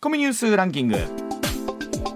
[0.00, 0.96] ッコミニュースランキング。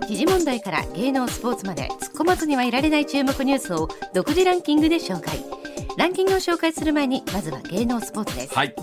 [0.08, 5.44] 時事問題から芸能スポーツまで突っ込まずにはいられない注目ニュースを独自ランキングで紹介。
[5.98, 8.74] ランキングを紹介する前にまずは芸能スポーツです、はい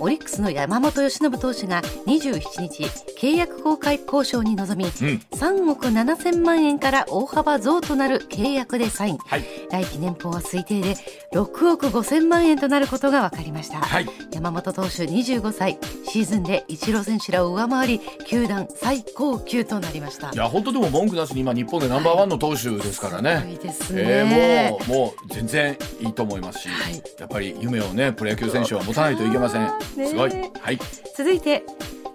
[0.00, 2.84] オリックスの山本由伸投手が27日
[3.18, 4.92] 契約公開交渉に臨み、うん。
[5.32, 9.18] 3億7000万円から大幅増となる契約でサイン。
[9.18, 9.44] はい。
[9.70, 10.96] 来期年俸は推定で
[11.34, 14.06] 6億5000万円となることが分かりました、はい。
[14.32, 15.78] 山本投手25歳。
[16.08, 20.30] シーズンでイチロー選手らを上回り球団最高級となりました。
[20.32, 27.02] いや本当でも文句なしに今日本でナンバーワンの投手ですからね、いいですね、えー、もうもう全然いいと思いますし、はい。
[27.18, 30.30] やっぱり夢をねプロ野球選手は持たないといけません、ねすごい。
[30.30, 30.78] はい。
[31.16, 31.64] 続いて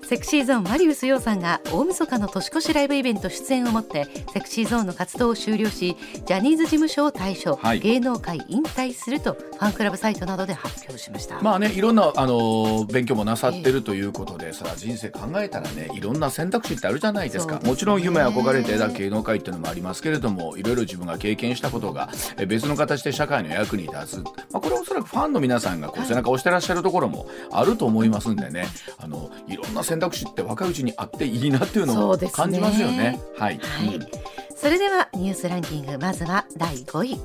[0.07, 7.79] セクシーゾーンマリウス陽さんが大晦日の年越しライブイベント出演をもってセクシーゾーンの活動を終了しジャニーズ事務所を退所、はい。
[7.79, 17.57] 芸能界引退するとファンクラブサイトなどで発表しました、まあねいろんなあのー勉強もなさってるということで、それは人生考えたらねいろんな選択肢ってあるじゃないですか。
[17.57, 17.67] ね。
[17.67, 28.67] もちろん夢憧れて枝芸能界っていうのもありますけれどもいろいろ自分が経験したことがえ別の形で社会の役に立つ、まあ、これはおそらくファンの皆さんがこう背中を押してらっしゃるところもあると思いますんでね。
[28.99, 33.19] あのいろんな選択肢って若いうちにあっていいなっていうのを感じますよね。
[33.37, 33.95] はい、はい。
[33.95, 34.07] うん。
[34.55, 37.19] それではニュースランキングまずは第5位。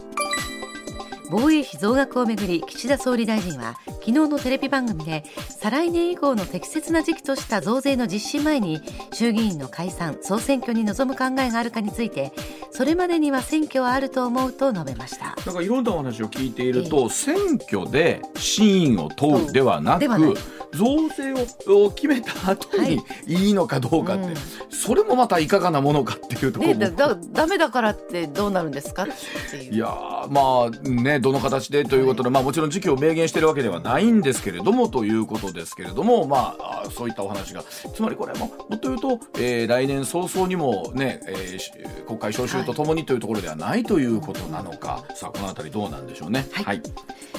[1.32, 8.80] 防衛費増額をめぐり岸田総理大臣は昨日のテレビ番組で再来年以降の適切な時期とした増税の実施前に
[9.12, 12.32] 衆議院の解散総選挙に臨む考えがあるかについて
[12.72, 15.36] それまでには選挙はあると思うと述べました。
[15.46, 17.36] なんかいろんなお話を聞いていると、選
[17.68, 20.34] 挙で真意を問うではなく
[20.72, 21.32] 増税
[21.72, 23.02] を決めた後にはい。
[23.26, 24.34] いいのかどうかって、うん。
[24.70, 29.04] それもまたいかがなものかっていうところも、ね、だだダメだからってどうなるんですか？
[29.04, 29.06] っ
[29.50, 29.74] ていう。
[29.74, 37.62] いやーまあねどの形でということで、まあもちろん時期を明言してるわけではないんですけれどもということですけれどもまああそういったお話が。
[37.62, 41.72] つまりこれももっと言うと、えー来年早々にもね、えーし
[42.06, 46.46] 国会召集とともにというところではないということなのか、さあこのあたりどうなんでしょうね。
[46.64, 46.82] はい。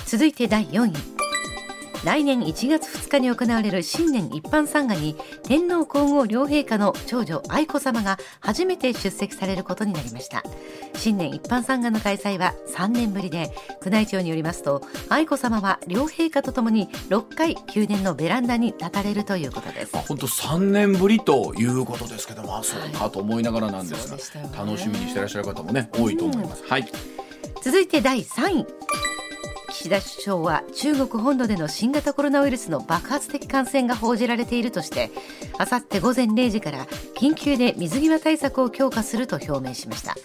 [0.05, 0.93] 続いて第4位
[2.03, 10.43] 来年1月2日に行われる新年一般参賀に天皇皇后両陛下の長女愛子さまが初めて出席されることになりました。
[10.95, 13.51] 新年一般参賀の開催は3年ぶりで
[13.85, 19.93] 宮内庁によりますと愛子さまは両陛下とともに6回宮殿のベランダに立たれるということです。
[19.93, 24.57] まあ、本当3年ぶりということですけどまあそうかと思いながらなんですが、そうでしたよね。
[24.57, 26.63] 楽しみにしてらっしゃる方もね多いと思います。
[26.67, 26.85] はい。
[27.61, 28.65] 続いて第3位
[29.81, 35.09] 岸田首相は中国本土での新型コロナウイルスの爆発的感染が報じられているとして
[35.57, 40.15] あさって午前0時から緊急で水際対策を強化すると表明しました。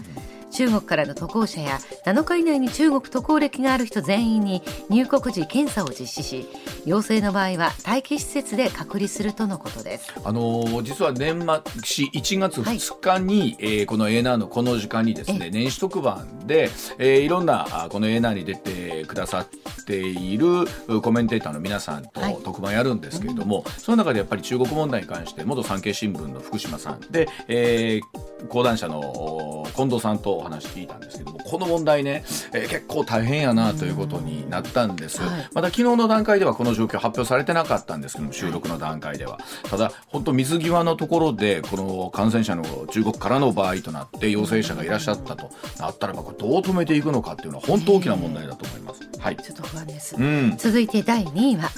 [0.56, 6.46] 中国からの渡航者や7日以内に中国渡航歴がある人全員に入国時検査を実施し
[6.86, 10.14] 陽性の場合は待機施設で隔離するとのことです。
[10.24, 11.46] あのー実は年末
[12.06, 20.46] 1月2日に、えーこの A ナーのこの時間にですね年始特番で、えーいろんなあこの A ナーに出てくださっている
[20.88, 22.38] うコメンテーターの皆さんとはい。
[22.42, 35.48] 特番やるんですけれども、その中でやっぱり中国問題に関して元産経新聞の福島さんで、えー講談社のお近藤さんとお話聞いたんですけどもこの問題ね、えー結構大変やなということになったんです、はい。
[35.54, 39.38] また昨日の段階ではこの状況発表されてなかったんですけども収録の段階では。
[39.68, 49.00] ただ本当水際のところでこの感染者の中国からの場合となって陽性者がいらっしゃったとなったらばこれどう止めていくのかっていうのは本当大きな問題だと思います。
[49.18, 50.16] はい、ちょっと不安です。
[50.16, 51.70] うん続いて第2位は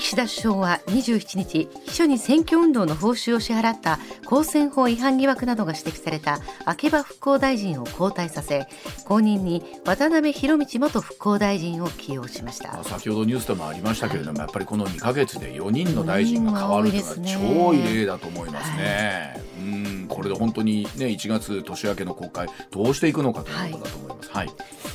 [0.00, 8.66] 岸田首相は27日秘書に選挙運動の報酬を支払った公選法違反疑惑などが指摘された秋葉復興大臣を交代させ
[9.04, 19.40] 後任に渡辺博道元復興大臣を起用しましたまあ先ほどニュースでもありましたけれども、やっぱりこの2ヶ月で4人の大臣が変わるというのは超異例だと思いますね。
[19.58, 24.30] うんこれで本当にね1月年明けの国会どうしていくのかということだと思います。
[24.32, 24.50] はい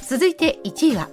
[0.07, 1.09] 続いて1位は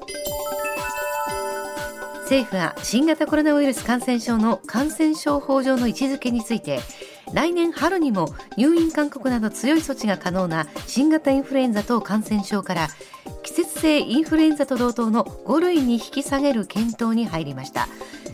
[2.33, 6.81] 政府は新型コロナウイルス感染症の感染症法上の位置づけについて
[7.35, 12.89] 来年春にも入院勧告など強い措置が可能な新型インフルエンザ等感染症から
[13.43, 17.87] 季節性インフルエンザと同等の5類に引き下げる検討に入りました。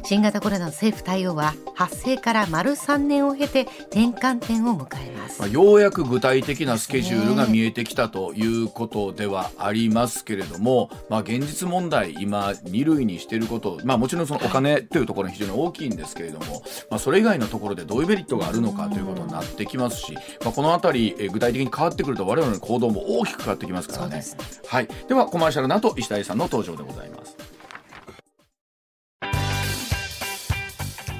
[0.04, 20.14] 新型コロナの政府対応は発生から丸3年を経て転換点を迎えますまあ、ようやく具体的なスケジュールが見えてきたということではありますけれども、まあ、現実問題今2類にしていること、まあ、もちろんそのお金というところが非常に大きいんですけれども、まあ、それ以外のところでどういうメリットがあるのかということになってきますし、
[20.44, 24.16] まあ、このあたりえー具体的に変わってくると我々の行動も大きく変わってきますからね。
[24.16, 24.24] ね
[24.66, 27.47] はい、ではコマーシャルの後石田さんの登場でございます。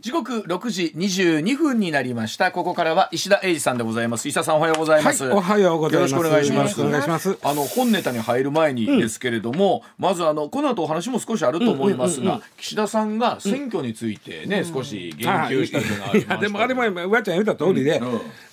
[0.00, 2.52] 時刻6時22分になりました。
[2.52, 4.28] ここからは石田英二さんでございます。
[4.28, 6.14] 石田さんおはようございます、はい、おはようございます。
[6.14, 6.82] よろしくお願いします。
[6.82, 7.38] お願いします。
[7.42, 18.00] あの本ネタに入る前にですけれども、うん、まずあのこの後お話も少しあると思いますが、岸田さんが選挙についてね、うん、少し言及したのがありましでもあれも上ちゃん言った通りで、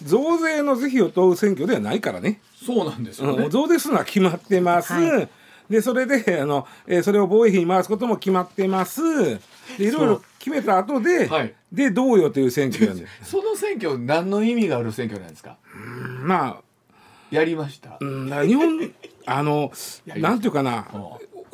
[0.01, 2.39] 増税の是非を問う選挙ではないからね。
[2.65, 5.29] そうなんですよね、増税するのは決まってます、はい。
[5.69, 9.01] でそれであの、えー、それを防衛費に回すことも決まってます。
[9.01, 9.39] で
[9.79, 12.97] いろいろ決めた後で、はい、でどうよという選挙なん。
[12.97, 15.57] で その選挙何の意味がある選挙なんですか？
[16.23, 16.61] まあ
[17.31, 17.97] やりました？
[17.99, 18.91] うん日本
[19.25, 19.71] あの
[20.17, 20.85] なんていうかな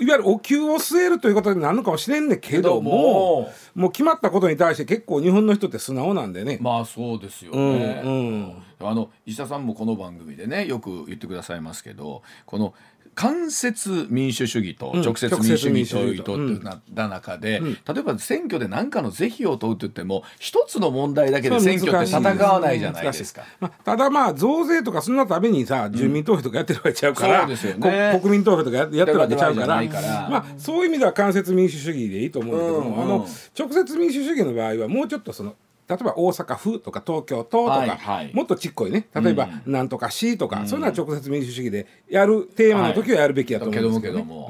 [0.01, 3.51] いわゆるお給を据えるということになるのかもしれんねんけども。
[3.75, 6.57] もう決まったことに対して結構日本の人って素直なんでね。
[6.61, 12.73] まあそうですよね、うんうん、あの石田さんもこの番組でねよく言ってくださいますけどこの
[13.19, 23.43] 間接民主主義と直接民主主義というとってなった中で、例えば選挙で何かの是非を問うと言っても一つの問題だけで選挙って戦わないじゃないですか。
[23.59, 33.27] まあ、ただまあ増税とかそんなためにさ住民投票とかやってるわけちゃうから、うんね、国民投票とかやってるわけちゃうからまあ、そういう意味では間接民主主義でいいと思うんだけども、うんうん、あの
[33.57, 35.55] 直接民主主義の場合はもうちょっとその
[35.89, 39.07] 例えば大阪府とか東京都とか、はいはい、もっとちっこいね。
[39.15, 44.49] 例えばなんとか市とか、うん、そういうのは直接民主主義でやるテーマの時はやるべきやと思うんですけど、ね、も、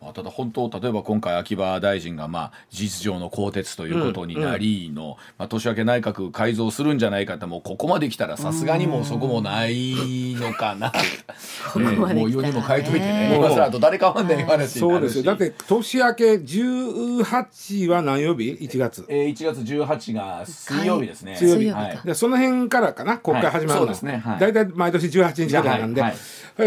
[0.00, 13.36] まあ、ただ本当例えば今回秋葉大臣が、まあ、事実上の更迭ということになりの、うん、まあ、年明け内閣改造するんじゃないかってもうここまで来たらさすがにもうそこもないのかな、 えー、もう世にも書いといてね。
[13.36, 14.78] 今更と誰かわんない話。
[14.78, 15.18] そうです。
[15.18, 26.14] よだって年明け18は何曜日？1月、えー、1月18が水曜日ですね、水曜日、はい、でその辺からかな国会始まるの、大体毎年18日ぐらいなんで、はい。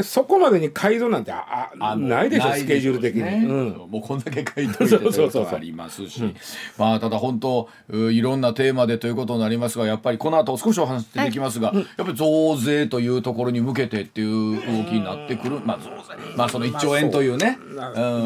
[0.03, 3.45] そこまでに改造なんてああないでしょスケジュール的に、
[3.87, 6.33] もうこんだけ書いといてということが ありますし。
[6.77, 15.59] まあただ本当いろんなテーマでということになりますがやっぱりこの後少しお話出てきますが、やっぱり増税というところに向けてっていう動きになってくる。
[15.65, 17.57] まあ増税まあその1兆円というね、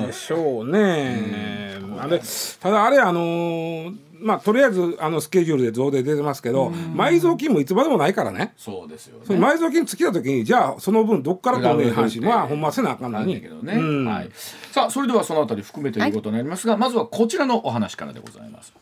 [0.06, 2.21] でしょうね、うん、あれ
[2.62, 8.53] ただあれあのーまあ、とりあえずあのスケジュールで増税出てますけど、埋蔵金もいつまでもないからね。
[8.57, 13.41] そうですよ、ね、埋蔵金尽きた時にじゃあその分どっからとね話まあほんませなあかんのに。
[13.41, 14.29] けどね、うん、はい、
[14.71, 18.73] さあそれではそのあたり含めてということになりますが、はい、まずはこちらのお話からでございます。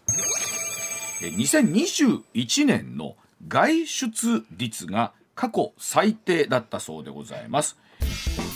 [1.21, 3.15] 2021年の
[3.47, 7.77] 外出率が過去最低だったそうでございます。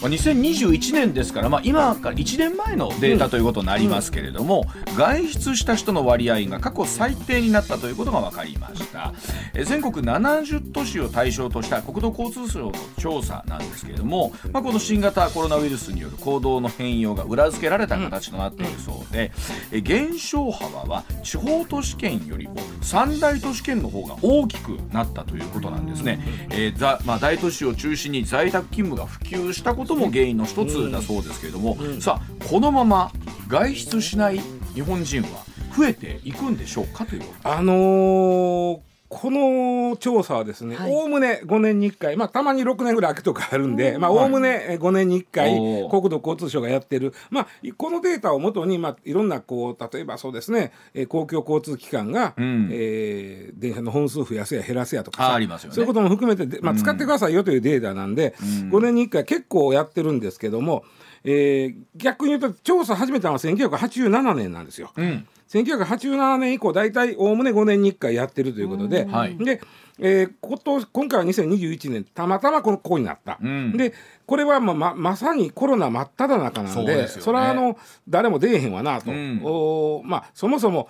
[0.01, 9.13] ま2021年ですから、まあ、今から1年前のデータということになりますけれども、うん、外出した人の割合が過去最低になったということが分かりました。
[9.53, 19.31] え全国70都市を対象とした国土交通省の調査なんですけれども、まあ、この新型コロナウイルスによる行動の変容が裏付けられた形となっているそうで、
[19.71, 26.19] うん、減少幅は地方都市圏よりも三大都市圏の方が大きくなったということなんですね、
[26.51, 33.11] えーまあ、大都市を中心に在宅勤務が普及したことも原因の一つだそうですけれども、さあこのまま
[33.47, 34.39] 外出しない
[34.73, 35.29] 日本人は
[35.75, 45.51] 増えていくんでしょうかというあのーこの調査はですね、おおむね5年に1回、まあ、たまに6年ぐらい空くとかあるんで、おおむね5年に1回、
[45.89, 47.47] 国土交通省がやってる、まあ、
[47.77, 50.73] このデータをもとに、まあ、いろんなこう例えばそうですね、
[51.07, 60.83] 公共交通機関が、うん、えー、電車の本数増やせや減らせやとかさ、ね、そういうことも含めて、まあ、使ってくださいよというデータなんで、うん、5年に1回結構やってるんですけども、
[61.23, 64.91] えー、逆に言うと調査始めたのは1987年なんですよ。
[64.97, 69.61] うん1987年以降大体おおむね5年に1回やってるということで、はい、で、
[69.99, 73.93] えー、こと今回は2021年たまたまこのここになった、うん、で
[74.25, 77.77] これはまままさにコロナ真っ只中なんでそれはあの
[78.07, 80.89] 誰も出えへんわなと、うん、おまあ、そもそも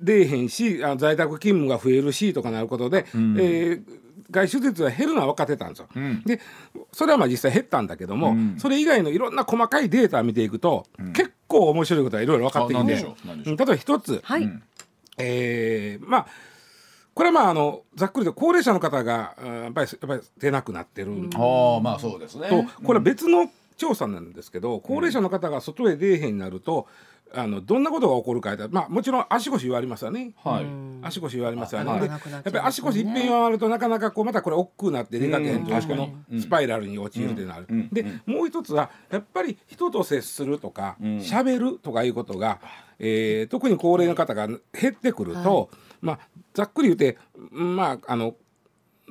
[0.00, 5.88] 出えへんしあ在宅勤務が増えるしとかなることで、うん、えー外出率が減るのは分かってたんですよ。
[5.94, 6.40] うん、で
[6.92, 12.94] それはまあ実際減ったんだけども、うん、それ以外のいろんな細かいデータを見ていくと、うん、結構面白いことがいろいろ分かってきて。
[13.46, 14.48] 例えば一つ、はい、
[15.18, 16.26] えー、まあ
[17.14, 22.48] これはまああのざっくりと高齢者の方がやっぱりやっぱり出なくなってる、あまあそうですね。
[22.48, 26.86] とこれは別の調査なんですけど、高齢者の方が外へ出えへんになると
[27.32, 30.64] あのどんなことが起こるかまあもちろん足腰言われますよね、はい、
[31.02, 35.66] 足腰言われますよね、はい、でやっぱり足腰いっぺん言われるとなかなかこうまたこれ億劫になって出かけへん。
[35.66, 42.60] とこのスパイラルに陥るってなる、でもう一つはやっぱり人と接するとか喋、うん、るとかいうことが、
[42.98, 44.58] えー、特に高齢の方が減
[44.90, 45.68] ってくると、はい、
[46.00, 46.18] まあ
[46.54, 47.18] ざっくり言うて
[47.50, 48.34] まああの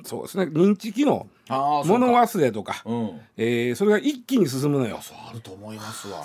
[0.04, 0.44] そうですね。
[0.44, 3.20] 認知機能物忘れとか、うん。
[3.36, 4.98] えーそれが一気に進むのよ。
[5.02, 6.18] そうあると思いますわ。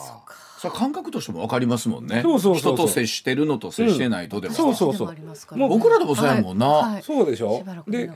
[0.57, 2.21] それ感覚としても分かりますもんね。
[2.23, 2.73] そうそうそうそう。
[2.75, 6.67] 人と接してるのと接してないとでも、そうそうでもありますからもう僕らでもそうやもんな。
[6.67, 6.93] はい。
[6.93, 7.03] はい。
[7.03, 7.63] そうでしょ？
[7.87, 8.09] しで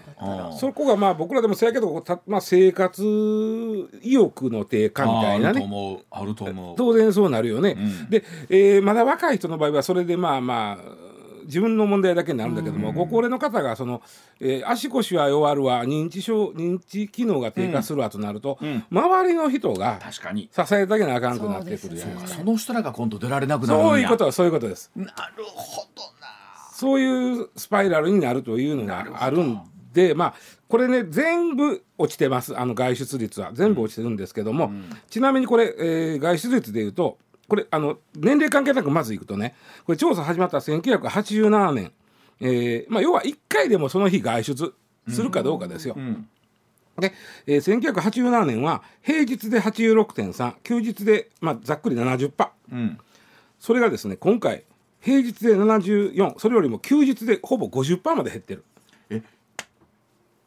[0.57, 3.03] そこがまあ僕らでもそうやけどた、まあ、生活
[4.01, 5.99] 意欲の低下みたいなあるとね思う。
[6.09, 6.75] あると思う。
[6.77, 7.75] 当然そうなるよね。
[7.77, 8.09] うん。
[8.09, 11.06] で、えーまだ若い人の場合はそれでまあまあ
[11.47, 14.01] 自分の問題だけになるんだけども、ご高齢の方がその、
[14.39, 18.83] えー足腰は弱るわ認知症認知機能が低下するわとなると、うん。
[18.91, 20.49] 周りの人が確かに。
[20.53, 22.39] 支えてあげなあかんくなってくるじゃないですか。
[22.39, 24.91] その人らが今度出られなくなるそういうことはそういうことです。
[24.95, 25.11] なる
[25.45, 26.27] ほどな。
[26.73, 29.61] そういうスパイラルになるというのがあるん
[29.93, 30.33] で、まあ
[30.67, 32.59] これね全部落ちてます。
[32.59, 33.51] あの外出率は。
[33.53, 34.71] 全部落ちてるんですけども、
[35.09, 41.91] ちなみにこれ、えー外出率でいうとこれあの年齢関係なくまずいくとねこれ調査始まった1987年、
[42.41, 44.73] えーまあ、要は1回でもその日外出
[45.09, 45.95] するかどうかですよ。
[45.97, 46.27] うん
[46.99, 47.13] で、
[47.45, 52.97] えー、1987年は平日で86.3休日で、まあ、ざっくり70%うん。
[53.59, 54.63] それがですね今回
[54.99, 58.63] 平日で74それよりも休日でほぼ50%まで減ってる。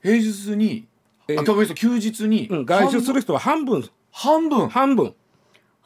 [0.02, 0.86] 平日に、
[1.28, 3.88] えーあ休日に、うん、外出する人は半分。
[4.10, 4.68] 半分。
[4.68, 5.14] 半分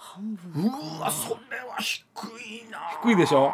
[0.05, 0.65] 半分。
[0.65, 1.99] うわそれは低
[2.67, 2.79] いな。
[3.03, 3.53] 低いでしょ？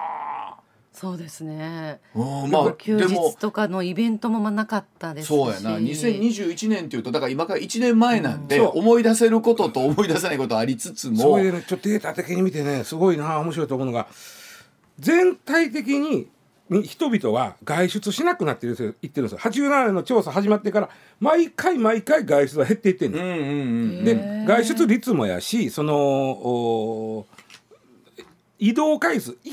[0.93, 2.01] そうですね。
[2.15, 5.29] うんまあ休日とかのイベントもまあなかったですし。
[5.29, 5.79] そうやな。
[5.79, 14.09] 2021年っていうとだから今から1年前なんで、思い出せることと思い出せないことありつつそもれでねちょっとデータ的に見てねすごいな面白いと思うのが
[14.99, 16.29] 全体的にに
[16.71, 19.39] 人々は外出しなくなってる言ってるんですよ。
[19.39, 27.27] 87年の調査始まってから毎回毎回外出は減っていってんの、うんで外出率もやしそのお
[28.59, 29.53] 移動回数い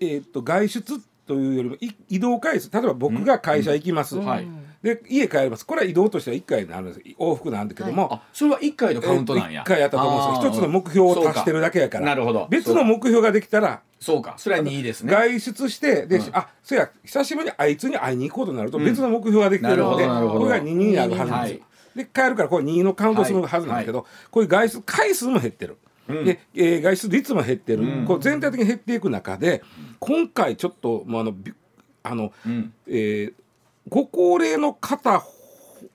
[0.00, 2.70] えーっと外出というよりもい移動回数。
[2.70, 4.24] 例えば僕が会社行きます、ん。
[4.24, 4.46] はい
[4.84, 5.64] で家帰ります。
[5.64, 7.00] これは移動としては1回になるんです。
[7.18, 10.52] 往復なんだけども、あそれは1回のカウントなんや、えーと一回やったと思うんですよ。
[10.52, 12.04] 一つの目標を達してるだけやから。
[12.04, 12.46] なるほど。
[12.50, 14.34] 別の目標ができたらそうか。
[14.36, 15.10] それは2ですね。
[15.10, 16.28] 外出してで、うん。
[16.32, 16.90] あそうや。
[17.02, 21.64] 久しぶりにあいつに会いに行こうとなると別の目標ができてるので、うんこれが2になるはずなんですよ。
[21.96, 25.78] で帰るからこれ2のカウントするはずなんだけど、こういう外出回数も減ってる。
[26.08, 26.24] うん。
[26.26, 28.04] で、えー外出率も減ってる、うん。
[28.04, 29.62] こう全体的に減っていく中で
[29.98, 31.54] 今回ちょっともうあのび
[32.02, 32.74] あの、うん。
[32.86, 33.43] えー
[33.88, 35.24] ご高齢の方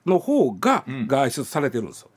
[0.06, 1.06] の方がうん。
[1.06, 2.10] 外出されてるんですよ、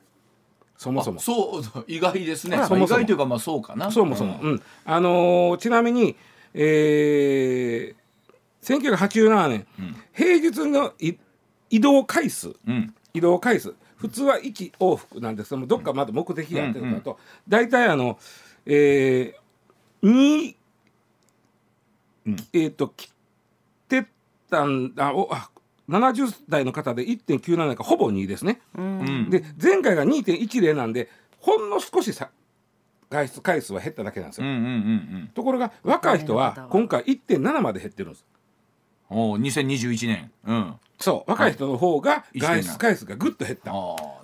[0.76, 1.18] そもそも。
[1.18, 1.22] あ。
[1.22, 2.56] そう意外ですね。
[2.56, 3.00] あそもそも。
[3.00, 3.90] 意外というかまあそうかな。
[3.90, 4.62] そもそも、うん。
[4.84, 6.16] あのーちなみに、
[6.54, 9.96] えー、1987年、うん。
[10.12, 11.14] 平日のい
[11.70, 12.54] 移動回数。
[12.66, 12.94] うん。
[13.12, 13.74] 移動回数。
[13.96, 18.18] 普通は1往復なんですけどもどっかまだ目的があってるのだと、大体あの、
[18.66, 20.54] えー、2、
[22.26, 22.36] うん。
[22.52, 23.10] えっ、と来
[23.88, 24.06] て
[24.50, 25.50] たんあおあ
[25.88, 28.60] 70代の方で1.97かほぼ2ですね。
[28.76, 29.00] うん。
[29.00, 32.30] うんで前回が2.10なんでほんの少しさ
[33.10, 34.46] 外出回数は減っただけなんですよ。
[34.46, 34.70] うんうんうんう
[35.24, 35.30] ん。
[35.34, 38.24] ところが若い人は今回1.7まで減ってるんです。
[39.10, 40.74] おお2021年うん。
[40.98, 42.40] そう若い人の方がい。
[42.40, 43.70] 外出回数がぐっと減った。
[43.72, 43.74] あ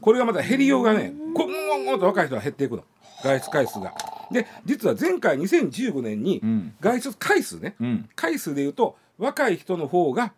[0.01, 2.85] これがまた減りようがねこんごんごんと若い人は減っていくの。
[3.23, 3.95] 外出回数が。
[4.33, 6.75] で実は前回2015年にうん。
[6.81, 7.77] 外出回数ね。
[7.81, 8.09] うん。
[8.17, 10.33] 回数でいうと若い人の方が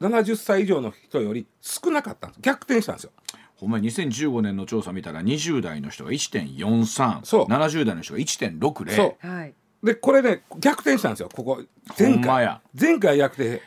[0.00, 2.40] 70歳以上の人より少なかったんです。
[2.42, 3.12] 逆転したんですよ。
[3.56, 7.44] ほんまに2015年の調査見たら20代の人が1.43そう。
[7.46, 9.26] 70代の人が1.60そう。
[9.26, 11.62] はいでこれね逆転したんですよここ。
[11.98, 12.16] 前回。
[12.16, 12.60] ほんまや。
[12.78, 13.60] 前回逆転。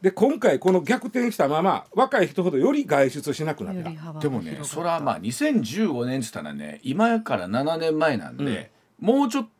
[0.00, 4.20] で今回この逆転したまま若い人ほどより外出しなくなった。
[4.20, 9.50] でもねそれはまあ2015年っつったらね今から7年前なんで、もうちょっと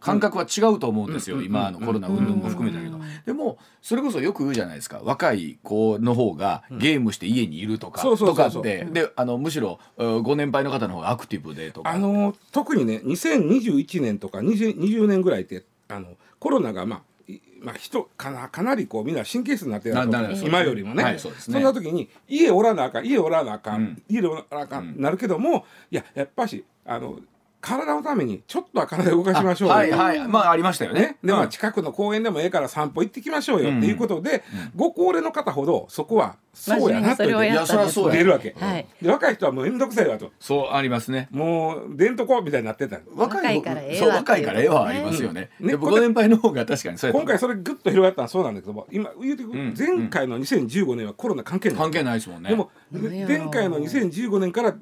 [0.00, 1.44] 感覚は違うと思うんですよ、うん。
[1.44, 5.00] 今のコロナ云々も含めたけど、うんでもそれこそよく言うじゃないですか。
[5.02, 8.84] 若い子の方がゲームして家にいるとか、とかって。
[8.84, 11.90] であのむしろうんご年配の方の方がアクティブでとか。
[11.90, 19.96] あの特にね2021年とか 20, 20年ぐらいってあのコロナがまあいまあ、人かなかなりこうみんな神経質になってる
[20.44, 24.02] 今よりもね,、はいそんな時に家おらなあかん家おらなあかん、うん。
[24.08, 25.00] 家おらなあかん。
[25.00, 27.20] なるけどもいややっぱしあの
[27.62, 30.28] 体のためにちょっとは体を動かしましょうよ、あはいはい。
[30.28, 31.00] まあありましたよね。
[31.00, 31.48] ね、でまあうん。
[31.48, 34.42] 近くの公園でもええから散歩行ってきましょうようんっていうことで、
[34.74, 38.10] ご高齢の方ほどそこはそうやなと言って。
[38.10, 40.32] 出るわけ、はいで若い人はもう面倒くさいわと。
[40.40, 41.28] そうありますね。
[41.30, 45.66] もう出んとこみたいになってた若いからええわそう若いからええわありますよね、うん。
[45.66, 45.72] ね。
[45.72, 52.50] でもご年配の方が確かに今回それぐっと広がったのはそうなんだけども今言うて前回の2015年はコロナ関係ない、関係ないですもんね。
[52.50, 54.74] でも前回の2015年から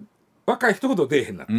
[0.50, 1.58] 若い人ほど出えへんなってで、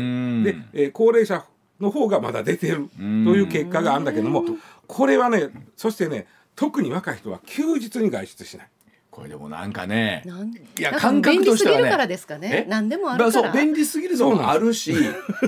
[0.74, 1.44] えー高齢者
[1.80, 3.28] の方がまだ出てるとん。
[3.28, 4.44] いう結果があるんだけども
[4.86, 8.68] これはねそしてね特に若い人は休日に外出しない。
[9.10, 10.24] これでもなんかね
[10.78, 11.82] いや感覚としてはね。
[11.82, 12.66] 便利すぎるからですかね。
[12.66, 12.70] え？
[12.70, 13.32] 何でもあるから。
[13.32, 14.94] そう便利すぎるのもあるし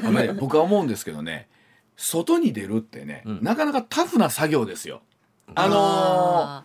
[0.04, 1.48] あのね僕は思うんですけどね
[1.96, 3.40] 外に出るってね、うん。
[3.42, 5.02] なかなかタフな作業ですよ。
[5.56, 6.64] あの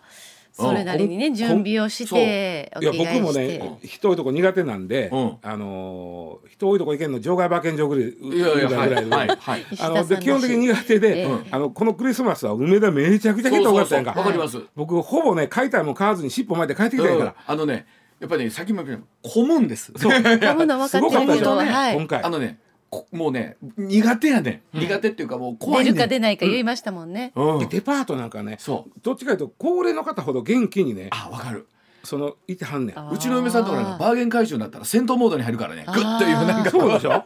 [0.59, 1.33] それなりにねうん。
[1.33, 5.37] 準備をしていや僕もね人多いとこ苦手なんで、うん。
[5.41, 11.47] あのー人多いとこ行けんの場外馬券場ぐらいぐらいぐらいではいはい石あので基本的に苦手で、ええ。
[11.51, 14.11] あのこのクリスマスは梅田めちゃくちゃ人多かったやんか。
[14.11, 14.59] わかります。
[14.75, 17.19] 僕ほぼね買いたいもん買わずに尻尾巻いて帰ってきたんやうん。
[17.19, 17.85] から、あのね
[18.19, 19.93] やっぱりねさっきも言ったように混むんです。
[19.95, 20.11] そう。
[20.11, 21.95] 噛むの分かってるけど、ったでしょ、はい。
[21.95, 22.23] 今回。
[22.23, 22.68] あのねこ
[23.11, 25.93] もうね苦手やね、ん、苦手っていうかもう怖いねん。
[25.93, 27.59] 出るか出ないか言いましたもんね、うん。
[27.59, 28.99] でデパートなんかねそう。
[29.01, 31.67] どっちかというと高齢の方ほど元気にねあわかる。
[32.03, 35.83] そのいてはんねうちの嫁さんとかなんかバーゲン回収になったら戦闘モードに入るからね。
[35.85, 36.71] グッというなんか。
[36.71, 37.25] そうでしょ？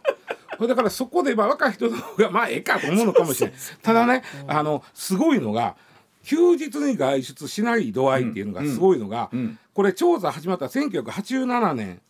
[0.58, 5.75] これだからそこでまあ若い人の方がまあええかと思うのかもしれないただねあのすごいのが
[6.24, 9.60] 休日に外出しない度合いっていうのがすごいのが、うん。
[9.74, 12.01] これ調査始まった1987年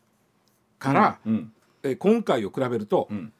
[0.78, 1.52] から、うん
[1.86, 3.34] え今回を比べると、うん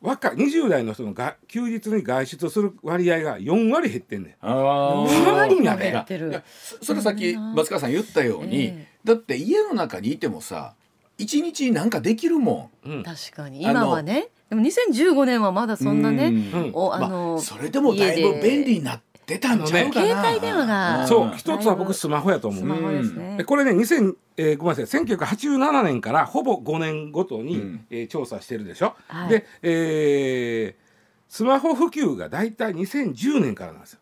[0.00, 4.34] 若い20代の人のが休日に外出する割合が4割減ってんねん。
[4.40, 5.06] あー。
[5.06, 6.30] 4割や減ねってる。
[6.30, 10.74] いやそそれさっき松川さん言ったように、えだって家の中にいてもさ
[11.18, 13.02] 一日なんかできるもうん。
[13.02, 13.66] 確かに。
[13.66, 14.28] あの今はね。
[14.48, 16.70] でも2015年はまだんそんなね、うん。
[16.72, 21.04] おあまの、それでもだいぶ便利になってたんちゃうかな、携帯電話が。
[21.04, 21.08] ん。
[21.08, 22.60] そう一つは僕スマホやと思う。
[22.60, 23.36] スマホですね。
[23.38, 25.02] で、これね2000、えーごめんなさい。
[25.02, 27.86] 1987年からほぼ5年ごとに、うん。
[27.90, 28.94] えー調査してるでしょ。
[29.08, 29.28] はい。
[29.28, 30.86] で、えー
[31.28, 33.98] スマホ普及がだいたい2010年からなんですよ。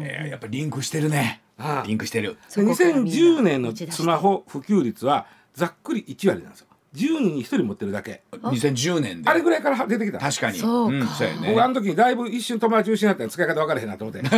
[0.00, 1.40] えーやっぱリンクしてるね。
[1.56, 2.36] ああリンクしてる。
[2.48, 6.66] そでこからみんな2010年のスマホ普及率はざっくり1割なんですよ。
[6.94, 8.22] 10人に1人持ってるだけ。
[8.32, 9.28] 2010年で。
[9.28, 10.18] あれぐらいから出てきた。
[10.18, 10.58] 確かに。
[10.58, 11.04] そうか。
[11.04, 11.48] ん、そうやね。
[11.48, 14.22] 僕あの時にだいぶ一瞬友達失ったら使い方分からへんなと思って。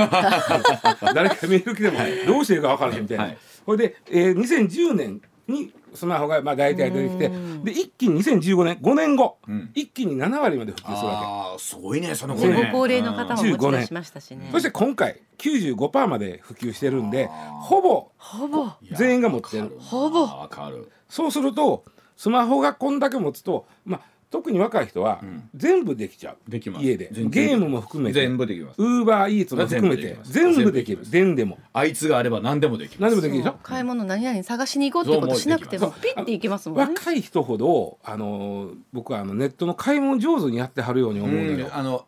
[1.14, 3.38] 誰かメール来てもどうしていいか分からへんみたいな、はい。
[3.66, 7.64] ほいで、えー、2010年にスマホがまあ大体出てきてうん。
[7.64, 9.70] で一気に2015年5年後、うん。
[9.74, 12.70] 一気に7割まで普及するわああすごいねその子ごね。
[12.72, 14.46] 高齢の方もうん持ち出しましたしね。
[14.46, 17.26] けそして今回95%まで普及してるんで
[17.60, 18.08] ほぼ。
[18.16, 18.70] ほぼ。
[18.92, 19.76] 全員が持ってる。
[19.78, 20.22] ほぼ。
[20.22, 20.90] わかる。
[21.08, 21.84] そうすると
[22.16, 24.00] スマホがこんだけ持つと、まあ、
[24.30, 25.48] 特に若い人はうん。
[25.54, 26.84] 全部できちゃう、できます。
[26.84, 27.10] 家で。
[27.12, 28.20] ゲームも含めて。
[28.20, 28.82] 全部できます。
[28.82, 30.18] ウーバーイーツも含めて。
[30.24, 31.10] 全部できます。
[31.10, 31.58] 全部でも。
[31.72, 33.10] あいつがあれば何でもできます。
[33.10, 33.52] 何でもできるでしょ？
[33.52, 33.60] そう。
[33.62, 36.84] 買い物何々探しに行こうってことしなくてそうもピッて行きますもんね。
[36.94, 41.68] 若い人ほどあの僕はあのネットの買い物上手にやってはるように思うのよ。
[41.72, 42.04] あの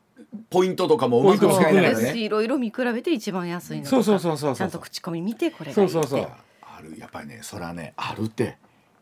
[0.50, 2.00] ポイントとかもうまくポイント使いながらね。
[2.02, 4.56] ですしいろいろ見比べて一番安いのとかそうそうそうそうそう。
[4.56, 6.08] ちゃんと口コミ見てこれがそいういって。
[6.08, 6.28] そうそう。
[6.62, 8.58] あるやっぱりねそれはねあるって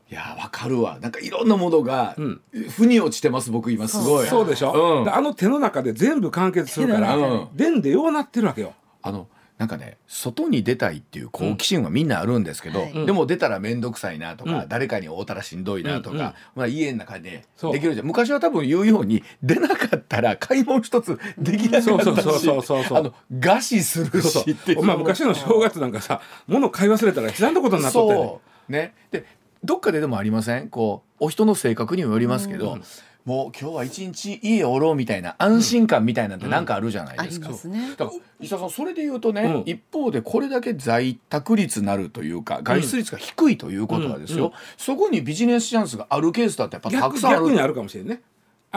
[0.09, 0.99] いやわかるわ。
[1.01, 2.40] なんかいろんなものがうん。
[2.71, 4.27] 腑に落ちてます僕今すごい。
[4.29, 5.05] そうでしょ、うん。
[5.05, 8.75] であの手の中で全部完結するから、手の中電でようなってるわけよ。
[9.03, 13.07] あのなんかね外に出たいっていう好奇心はみんなあるんですけど、はい。
[13.07, 14.69] でも出たら面倒くさいなとか、うん。
[14.69, 16.33] 誰かに会うたらしんどいなとか、うんうん。
[16.55, 18.07] まあ、家の中でそうできるじゃん。
[18.07, 24.83] 昔は多分言うように出なかったら買い物一つできなかそうったしそうそうそうそうあの餓死するそうしっていう。
[24.83, 28.27] まあ昔の正月なんかさ物買い忘れたら悲惨なことになっとったよね。
[28.27, 28.73] そう。
[28.73, 28.95] ね。
[29.11, 29.25] で
[29.67, 30.69] どっかででもありません？
[30.71, 32.83] こうお人の性格にもよりますけど、うん。
[33.25, 37.49] もう今日は一日家おろうみたいな安心感みたいなんてなんかあるじゃないですか。
[37.49, 37.91] ますね。
[37.97, 39.63] だから石田さんそれで言うとね、うん。
[39.67, 44.45] 一方でこれだけ在宅率なるというか外出率が低いということはですよ、うん。
[44.45, 44.53] うん。
[44.77, 47.41] そこにビジネスチャンスがあるケースだってやっぱた逆くさんある。
[47.47, 48.21] 逆にあるかもしれんね。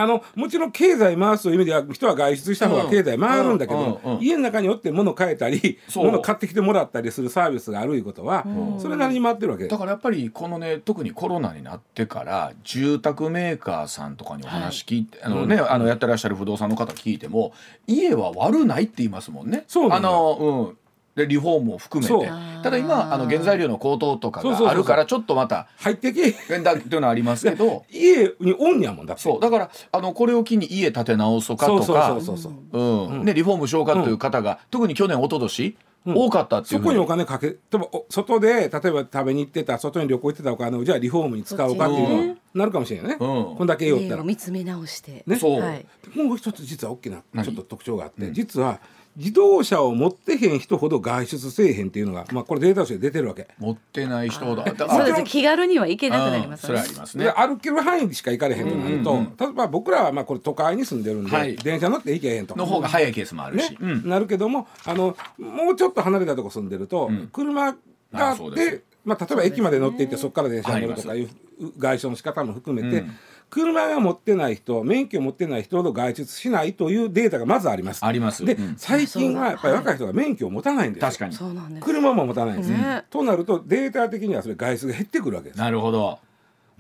[0.02, 8.80] あのもちろん経済回すという意味では人は外出した方が経済回るんだけど、家の中におって物買えたり物買ってきてもらったりするサービスがあるいうことは、うん。
[8.80, 9.68] それなりに回ってるわけ。
[9.68, 17.54] だからやっぱりこのね特にコロナになってから住宅メーカーさんとかにお話聞いて、あのね、あのやってらっしゃる不動産の方聞いても
[17.88, 19.60] 家は悪ないって言いますもんね。
[19.60, 20.78] あそうなんだのうん
[21.20, 22.22] でリフォームを含めそう。
[22.22, 22.32] て
[22.64, 24.68] ただ今あの原材料の高騰とかそうそうそうそう。
[24.68, 27.86] があるからちょっとまた入ってけ変だっていうのはありますけど。
[27.92, 29.24] 家におんやもんだって。
[29.24, 29.40] そう。
[29.40, 32.54] だからあのこれを機に家建て直そうかとそうかそうそうそう。
[32.72, 33.08] うん。
[33.20, 33.26] うん。
[33.26, 36.16] ねリフォームしようかという方が、特に去年一昨年、うん。
[36.16, 43.56] 多かったっていそうこにお金かけでもお外で例えば食べに行ってた外に旅行行ってたお金をじゃあリフォームに使おうかっていうのになるかもしれないね、うん。
[43.58, 44.24] こんだけ言おったら。
[44.24, 45.24] 見つめ直して。
[45.28, 45.36] ね。
[45.36, 45.86] そう、はい。
[46.16, 47.46] もう一つ実は大きな何？
[47.46, 48.34] ちょっと特徴があって、うん。
[48.34, 48.80] 実は
[49.20, 53.50] 自動車を持ってへん人ほど外出せえへんっていうのが、まあ、これデータとして出てるわけ。
[53.58, 57.32] 持ってない人だだそうですもちろん気軽には行けなくなりますそれはありますでね。
[57.32, 59.36] 歩ける範囲しか行かれへんとなると、うんうんうん。
[59.38, 61.58] 例えば僕らはまあこれ都会に住んでるんで、はい。
[61.58, 62.56] 電車乗って行けへんと。
[62.56, 63.78] の方が早いケースもあるし、ね。
[63.82, 64.10] うん。
[64.10, 67.74] なるけどもあのもうちょっと離れたとこ住んでると、うん車
[68.14, 71.30] があってまあ、例えば駅まで乗って行ってそこから電車に乗るとかいう
[71.78, 73.12] 外傷の仕方も含めて、うん
[73.50, 78.06] 車が持ってない人免許持ってない人ほど外出しないというデータがまずあります。
[78.06, 78.46] あります。
[78.46, 78.76] で、うん。
[78.78, 81.08] 最近はやっぱり若い人が免許を持たないんですよ。
[81.08, 81.34] 確かに。
[81.34, 81.86] そうなんです。
[81.86, 83.06] 車も持たないんです、ね。
[83.10, 85.58] となるとデータ的にはそれ外出が減ってくるわけです。
[85.58, 86.20] なるほど。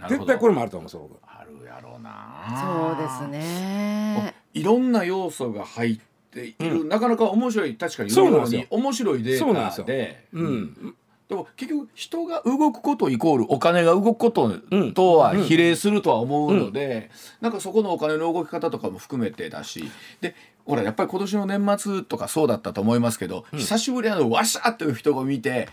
[0.08, 2.95] 絶対これもあると思うんですよ僕あるやろうな。
[2.97, 4.36] そうですね。
[4.53, 5.99] いろんな要素が入っ
[6.32, 8.62] ている、なかなか面白い確かにそうなんですよ。
[8.62, 9.84] に面白いデそうなんですよ。
[9.86, 10.95] ータでうん、
[11.29, 14.51] でも結局人が動くことイコールお金が動くこと
[14.95, 25.69] とは比例するとは思うので、なんかそこのお金の動き方とかも含めてだしでほらやっぱり今年の年末とかそうだったと思いますけど、久しぶりにあのわしゃーっていう人が見て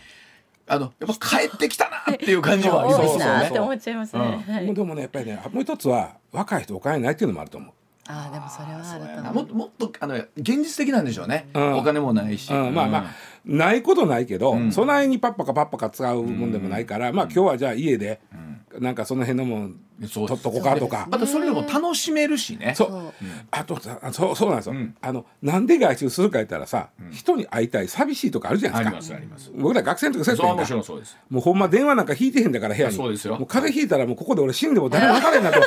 [0.68, 3.50] あのやっぱ帰ってきたなっていう感じもありますよ多いなっね。
[3.50, 4.50] て思っちゃいますね、う。
[4.50, 4.54] ん。
[4.54, 4.66] はい。
[4.66, 7.72] もうでもねやっぱりねもう一つは若い人お金ないっていうのもあると思う。
[8.08, 9.34] ああでもそれはあると思う。
[9.34, 11.74] もっともっとあの現実的なんでしょうね、うん。
[11.78, 13.04] お金もないし、うん、まあまあ、
[13.46, 14.72] ないことないけど、ん。
[14.72, 18.20] そないにパッパカパッパカ使うもんでもないから、まあ今日はじゃあ家で、
[18.80, 19.80] なんかその辺のもん
[20.12, 21.06] 取っとこうかとか。
[21.10, 22.74] またそれでも楽しめるしね。
[22.76, 23.12] そう。
[23.50, 24.94] あとさそうそうなんですよ、うん。
[25.00, 29.18] あのなんで外出するか言ったらさ、人に会いたい寂しいとかあるじゃないあですか。
[29.18, 29.62] りますあります。
[29.62, 30.24] 僕ら学生の時
[30.84, 31.16] そうです。
[31.30, 32.94] もうほんま電話なんか引いてへんだから部屋に。
[32.94, 33.36] そうですよ。
[33.38, 35.60] もう風邪ひいたらもうここで俺死んでも誰も分からへんなと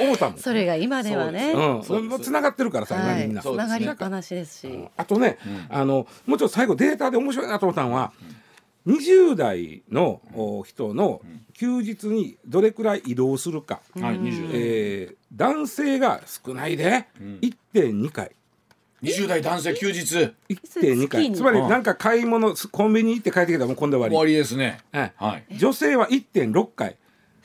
[0.00, 1.52] 思ったもんそれが今ではね。
[1.52, 2.10] うん、そうです。
[2.10, 3.42] もう繋がってるからさ、今みんな。
[3.42, 3.66] そうですね。
[3.66, 4.88] つながりっぱなしですし。
[4.96, 8.12] あとね、あのもうちょっと最後データで面白いなと思ったのは、
[8.86, 11.20] 20代のお人の
[11.52, 14.50] 休日にどれくらい移動するか、はい20代。
[14.54, 18.32] えー男性が少ないで、1.2回。
[19.02, 20.32] 20代男性休日。
[20.48, 24.80] 1.2月回につまりなんか買い物コンビニ行って帰ってきたらもう今度終わ終わりですね。
[24.92, 25.12] り、はい。
[25.16, 26.96] はい女性は1.6回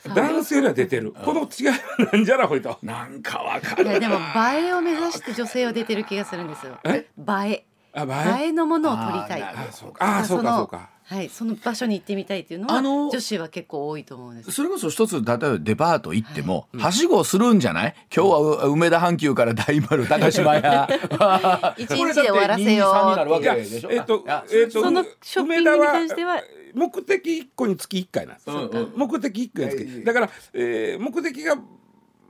[0.08, 1.12] 男性よりは出てる。
[1.24, 3.84] この違いはなんじゃらほいとなんかわかる。
[3.84, 6.78] いやでも映えを目指して女性は出てる気がするんですよ。
[6.84, 6.88] え？
[6.90, 7.64] 映え。
[7.94, 8.44] あ映え？
[8.44, 9.42] 映えのものを撮りたい。
[9.42, 10.18] あそうか。
[10.18, 10.90] あそうかそうか。
[11.06, 14.52] はいその場所に行ってみたいっていうのはあの女子は結構多いと思うんです。
[14.52, 17.94] それこそ一つ例えばデパート行っても、はしごするんじゃない？
[18.14, 20.88] 今日はう梅田阪急から大丸高島屋。
[21.76, 23.90] 一日で終わらせようこれだって2 3になるわいやけでしょ？
[23.90, 26.40] えっとえっとそのショッピングに関しては
[26.74, 31.56] 目的1個につき1回なんです、うんうん目的1個につはいきだから、えー目的が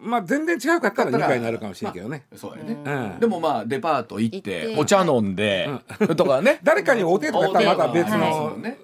[0.05, 3.21] まあ全然違うかったら2回になるかもしれんけどね、そうやね、うん。
[3.21, 4.81] でもまあデパート行って行って。
[4.81, 5.69] お茶飲んで、
[6.17, 6.61] とかね。
[6.63, 8.21] 誰かに会うてとかやったらまた別はい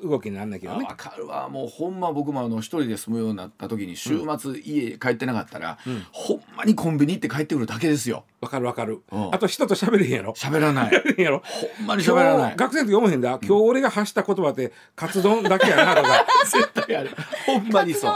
[0.04, 0.86] の動きになるんだけどね。
[0.88, 1.48] あ分かるわ。
[1.48, 5.78] もうほんま僕もあの一人で住むようになった時に週末家帰ってなかったら、
[6.12, 8.24] ほんまにコンビニ行って帰ってくるだけですよ。
[8.40, 9.02] わかるわかる。
[9.12, 9.34] うん。
[9.34, 10.32] あと人と喋れへんやろ。
[10.32, 10.90] 喋らない。
[10.90, 11.42] 喋れへんやろ。
[11.44, 12.56] ほんまに喋らない。
[12.56, 13.38] 学生の時読めへんだ。
[13.42, 16.26] 今日俺が発した言葉ってカツ丼だけやなとか。
[16.50, 17.10] 絶対ある。
[17.46, 18.12] ほんまにそう。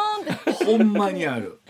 [0.65, 1.61] ほんまにある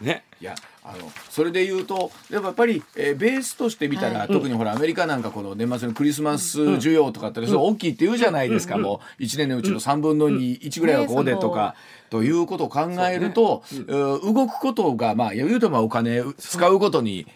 [0.00, 0.08] ね。
[0.08, 11.74] ねいやあのそれで言うとやっぱり、えーベースとして見たら、特にほらアメリカなんかこの年末のクリスマス需要とかって、それ大きいって言うじゃないですか、もう1年のうちの3分の21ぐらいはここでとか、
[12.08, 17.26] ということを考えると、えー動くことがまあ言うとまあお金使うことに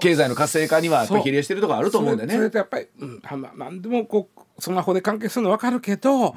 [0.00, 2.34] 経済の活性化にはやっぱり比例してるところあると思うんでね。
[2.34, 2.50] それ。
[2.50, 6.34] とやっぱり、うん、はまなんでもこうスマホで関係するの分かるけど、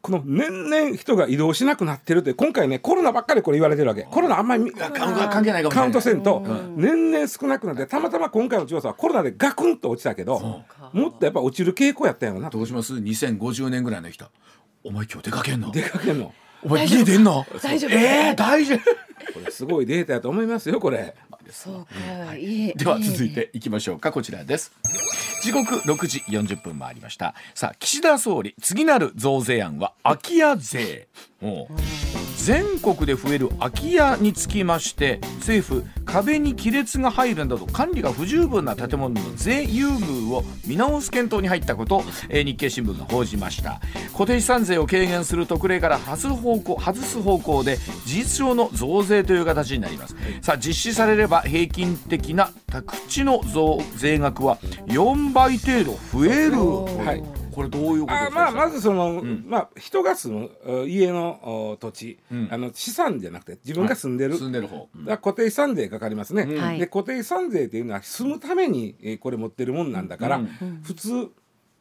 [0.00, 4.04] この年々人が移動しなくなってるって今回ねコロナばっかりこれ言われてるわけ。
[4.04, 6.44] コロナあんまりあ関関係ないカウントせんと、
[6.76, 12.50] 年々少なくなってたまたま今回の調査はコロナでガクンと落ちたけどもっとやっぱ落ちる傾向やったよな。
[12.50, 14.26] どうします？2050年ぐらいの人。
[14.84, 15.70] お前今日出かけんの？
[15.72, 16.32] 出かけんの。
[16.62, 17.44] お前家出んの？
[17.62, 17.90] 大丈夫。
[17.90, 18.78] えー、大丈夫。
[19.32, 21.14] これすごいデータやと思いますよこれ。
[21.54, 21.86] そう
[22.26, 22.70] かい。
[22.70, 24.10] いでは続いていきましょうか。
[24.10, 24.72] こちらです。
[25.42, 27.34] 時刻6時40分回りました。
[27.54, 31.06] さあ岸田総理次なる増税案は空き家税
[32.44, 43.80] 全国で増える空き家につきまして政府壁に亀裂が入るなど管理が不十分な建物の税優遇を見直す検討に入ったことを、えー日経新聞が報じました。
[44.12, 50.14] 固定資産税を軽減する特例から外す方向外す方向で事実上の増税という形になります。
[50.42, 56.58] さあ実施されれば平均的な宅地の増税額は4倍程度増える、
[57.06, 59.44] はいこれどういうことですかあまあまずその、ん。
[59.46, 62.48] まあ人が住む uh, 家のお土地、ん。
[62.50, 66.78] あの資産じゃなくて自分が住んでる、住んでる方、だから固定資産税かかりますね、はい。
[66.78, 70.80] で固定資産税っていうのは住むために、えーこれ持ってるもんなんだから、うん。
[70.82, 71.30] 普通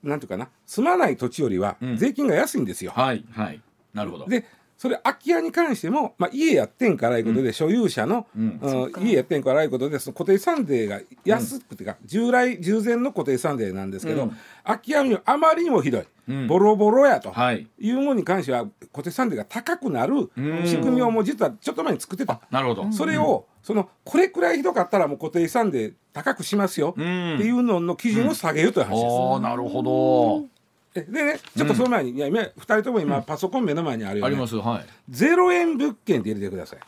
[0.04, 1.98] なんていうかな住まない土地よりはん。
[1.98, 2.92] 税金が安いんですよ。
[2.96, 3.26] はい。
[3.32, 3.62] はい。
[3.94, 4.28] なるほど。
[4.28, 4.46] で
[4.84, 8.60] それ空き家に関しても、まあ、家やってんからいうことで、所有者の、うん。
[8.62, 14.38] うん家やってんからいうことでその固定資産税が安くていうか、従来従前の固定資産税なんですけど、うん。
[14.66, 16.48] 空き家にはあまりにもひどい、うん。
[16.48, 17.66] ボロボロやと、はい。
[17.80, 20.68] いうものに関しては固定資産税が高くなるうん。
[20.68, 22.42] 仕組みをもう実はちょっと前に作ってた。
[22.52, 27.36] なるほど、それを、そのこれくらいひどかったらもう固定資産税高くしますよ、うん。
[27.36, 29.16] っていうのの基準を下げるという話です。
[29.18, 30.53] ああなるほど、え
[30.94, 34.86] でねちょっとその前に、いや今2人とも今パソコン目の前にあるよあねりますはい。
[35.10, 36.80] ゼロ円物件って入れてください。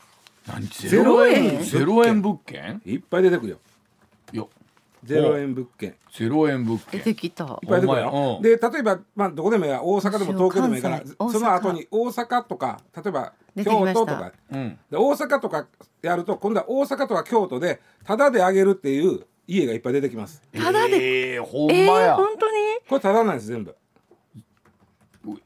[0.48, 0.68] 何？
[0.68, 1.64] ゼロ円？
[1.64, 2.22] ゼロ円？
[2.22, 2.82] 物件？
[2.86, 3.58] いっぱい出てくるよ。
[4.32, 4.50] よ
[5.04, 5.96] ゼロ円物件。
[6.12, 7.00] ゼロ円物件。
[7.00, 7.44] 出てきた。
[7.46, 8.38] いっぱい出てくるよ。
[8.38, 8.44] うん。
[8.44, 9.84] で例えばまあどこでもいいや。
[9.84, 14.32] 大阪でも東京でもいいからその後に大阪とか例えば京都とか。
[14.52, 14.80] うん。
[14.92, 15.68] で大阪とか
[16.04, 20.42] やると今度は大阪とか京都でタダであげるっていう家がいっぱい出てきます。
[20.56, 21.34] ただで？
[21.34, 22.58] えー、ほんえー、まや、本当に？
[22.90, 23.76] これタダなんです全部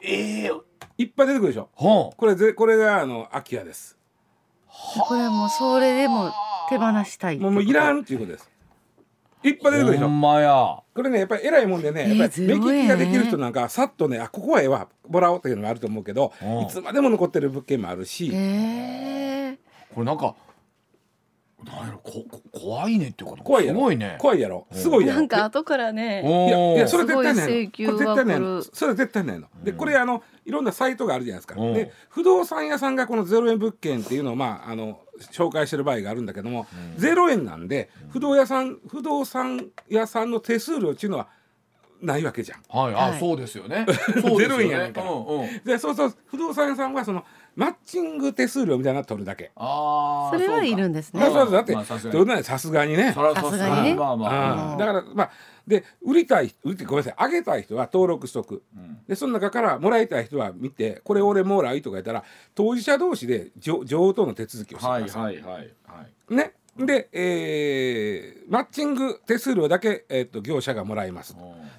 [0.01, 0.61] えー、
[0.97, 1.69] いっぱい出てくるでしょ。
[1.73, 3.97] ほこれぜこれがあの空き家です。
[5.07, 6.31] これはもうそれでも
[6.69, 7.39] 手放したい。
[7.39, 8.49] もうもういらんっていうことです。
[9.43, 10.07] いっぱい出てくるでしょ。
[10.07, 10.79] ほんまや。
[10.93, 16.61] これねやっぱり偉いもんでねえーやっぱり目0円利きができる人なんかさっとねあここはええわもらおうっていうのがあると思うけどうん。
[16.61, 18.31] いつまでも残ってる物件もあるし。
[18.33, 19.57] えー、
[19.93, 20.35] これなんか
[21.65, 23.43] なんやろここ怖いねってこと。
[23.43, 23.79] 怖いやろ。
[23.79, 24.15] すごいね。
[24.19, 24.67] 怖いやろ。
[24.71, 25.19] すごいやろ。
[25.19, 28.63] なんか後からねおいやいやそれれ絶対ないすごい請求のこれ絶対ないの。
[28.63, 29.47] それ絶対ないの。
[29.63, 31.55] でこれあのいろんなサイトがあるじゃないですか。
[31.59, 31.73] うん。
[31.73, 41.27] で不動産屋さんがこのゼロ円物件っていうのをまああの紹介してる場合があるんだけどもゼロ円なんで不動屋さん不動産屋さんの手数料っていうのは
[42.01, 42.59] ないわけじゃん。
[42.69, 42.93] はい。
[42.93, 43.19] あ、はい。
[43.19, 43.85] そうですよね。
[43.89, 44.37] そうですよね。
[44.37, 45.11] ゼロ円やねんから。
[45.11, 45.63] うんうん。
[45.65, 47.23] でそうそう不動産屋さんはその
[47.55, 49.51] マッチング手数料みたいなの取るだけ。
[49.55, 51.21] ああそれはいるんですね。
[51.21, 52.17] そうそうだってまあさすがに。
[52.17, 53.13] どうなんさすがにね。
[53.13, 53.95] さすがにね。
[53.95, 55.31] まあまあ、だからまあ
[55.67, 57.13] で売りたい売りてごめんなさい。
[57.17, 58.63] あげたい人は登録しとく、
[59.07, 62.23] でその中からもらいたい人は見てこれ俺もらいとか言ったら
[62.55, 66.35] 当事者同士で上上等の手続きをしてはいください、はいはいはい。
[66.35, 66.53] ね
[66.85, 71.35] で、えーマッチング手数料だけ、えー、と業者がもらいます。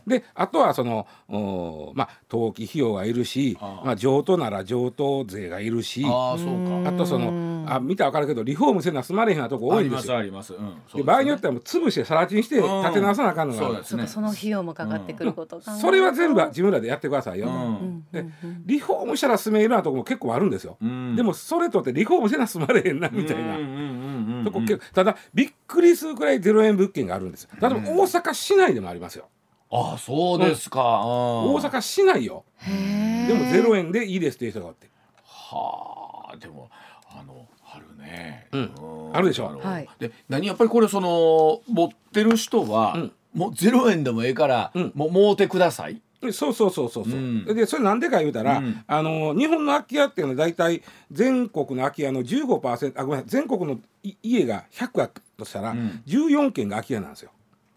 [0.07, 6.89] であとはそのおまあ登記費用がいるしまあ、上等なら上等税がいるしああそうか。
[6.89, 10.17] あとそのあ見たら分かるけどリフォームせな済まれへんなとこ多いんですよ。
[10.17, 12.83] ありますあります、うですねで場合によってはもう潰して更地にしてうん。
[12.83, 13.75] 立て直さなあかんのがある。
[13.75, 14.07] そうですね。
[14.07, 18.07] そその費用もかかってくることを考えるとそれは全部自分らでやってくださいよ、うん。
[18.13, 18.25] で
[18.67, 21.17] リフォームしたら住めるようなとこも結構あるんですよ、うん。
[21.17, 24.10] でもそれとってリフォームせな住まれへんなみたいな、うんうんうんうんうん
[24.45, 29.29] とこ結構ただびっくりするくらいゼロ円物件があるんです例えば大阪市内でもありますよ、
[29.71, 32.45] あそうですか、大大阪市内よ。
[32.67, 34.89] でもゼロ円でいいですっていう人がおって。
[35.25, 36.71] はあでも
[37.09, 39.11] あのあるね、うん。
[39.13, 39.51] あるでしょ。
[39.51, 39.89] のはい。
[39.99, 43.13] で何やっぱりこれその持ってる人は、うん。
[43.35, 44.93] もうゼロ円でもええから、うん。
[44.95, 45.95] もうもうてください。
[45.95, 46.01] で
[46.33, 47.45] そうそうそうそうそう、うん。
[47.45, 48.85] でそれなんでか言うたら、うん。
[48.87, 56.03] あの日本の空き家っていうのは大体全国の空き家の15%あごめん全国のい家が100あとしたら、うん。
[56.07, 57.31] 14軒が空き家なんですよ。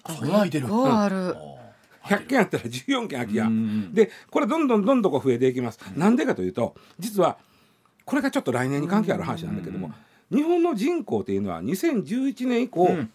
[0.08, 0.68] そんな空いてる。
[0.68, 1.36] 結構ある、
[2.04, 7.38] 100軒あったら14軒空き家、うんでこれどんどんどんどんこう増えていきます、なんでかというと実は
[8.04, 9.92] これがちょっと来年に関係ある話なんだけども、
[10.30, 13.12] 日本の人口っていうのは2011年以降、うん。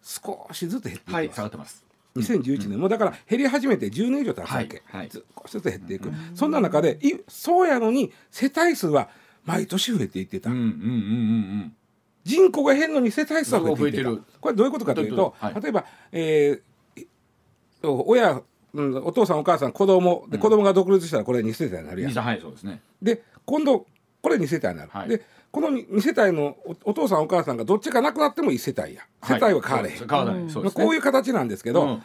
[0.00, 1.84] 少しずつ減っていきます、はい下がってます
[2.18, 9.08] 2011年、もうだから減り始めて10年以上経つわけ、はいずつ減っていく、そんな中でいそうやのに世帯数は
[9.44, 11.74] 毎年増えていってた、うんうんうんうん
[12.24, 14.22] 人口が減るのに世帯数は増えてる。
[14.40, 15.62] これどういうことかというと、はい。
[15.62, 16.60] 例えば、えー
[17.82, 18.42] 親、
[18.74, 22.12] うん、お父さんお母さん子供で子供が独立したらこれ2世帯になるやん。
[22.12, 22.82] はいそうですね。
[23.00, 23.86] で今度
[24.20, 25.08] これ2世帯になる、はい。
[25.08, 29.02] でこの2世帯のおお父さんお母さんがどっちかなくなっても1世帯や。
[29.22, 30.84] 世帯は変われへん、変わらない、そうですね。
[30.84, 32.02] こういう形なんですけど、うん。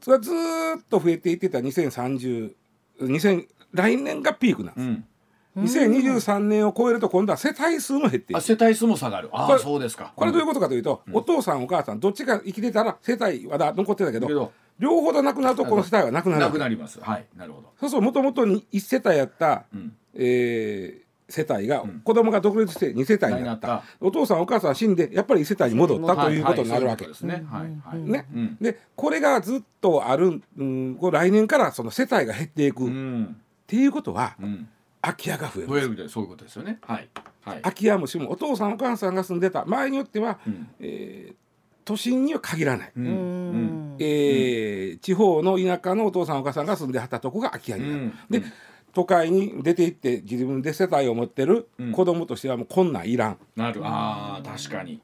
[0.00, 2.52] それはずーっと増えていってた2030
[3.00, 5.94] 2000来年がピークなんです、うん。
[5.94, 9.30] 2023年を超えると今度は世帯数も減っていくあ世帯数も下がる。
[9.32, 10.12] ああそうですか。
[10.16, 17.00] これどういうことかというと、お父さんお母さんどっちが生きてたら世帯はだ残ってたけど両方となくなるとこの世帯はなくなるなくなります。
[17.00, 17.68] はいなるほど。
[17.78, 19.96] そうそうもともと1世帯やった、うん。
[20.14, 21.01] えー
[21.32, 23.68] 世帯が、子供が独立して2世帯になった。
[23.68, 23.84] なった。
[24.00, 27.22] お父さんお母さん死んでやっぱり1世帯に戻ったということになるわけです。
[27.22, 27.70] ねはい。
[27.84, 27.98] はい。
[27.98, 28.26] ね。
[28.34, 28.56] うん。
[28.60, 34.68] でこれがずっとある、うん、来年からその世帯が減っていく、うっんていうことはうん。
[35.00, 36.78] 空き家が増える増えるみたいなそういうことですよね。
[36.82, 37.08] はい。
[37.40, 37.62] はい。
[37.62, 39.64] 空き家もしもお父さんお母さんが住んでた。
[39.64, 40.68] 場合によっては、うん。
[40.80, 41.34] えー
[41.84, 43.06] 都心には限らない、うん。
[43.06, 43.96] うん。
[43.98, 48.12] えー地方の田舎のお父さんお母さんが住んではったとこが空き家になる、うん。
[48.30, 48.42] で
[48.94, 51.92] 都会に出て行って自分で世帯を持ってるうん。
[51.92, 53.80] 子供としてはもうこんなんいらん、なる。
[53.84, 55.00] あー確かに。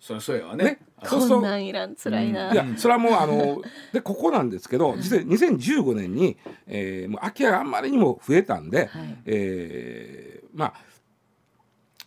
[0.00, 0.64] そりゃそうやわね。
[0.64, 0.78] ね。
[0.98, 3.60] あそうするとこんなんいらん辛いな、いやそれはもうあの
[3.92, 6.36] でここなんですけど実は2015年に、
[6.66, 9.16] えーもう空き家があんまりにも増えたんで、はい。
[9.26, 10.74] えーまあ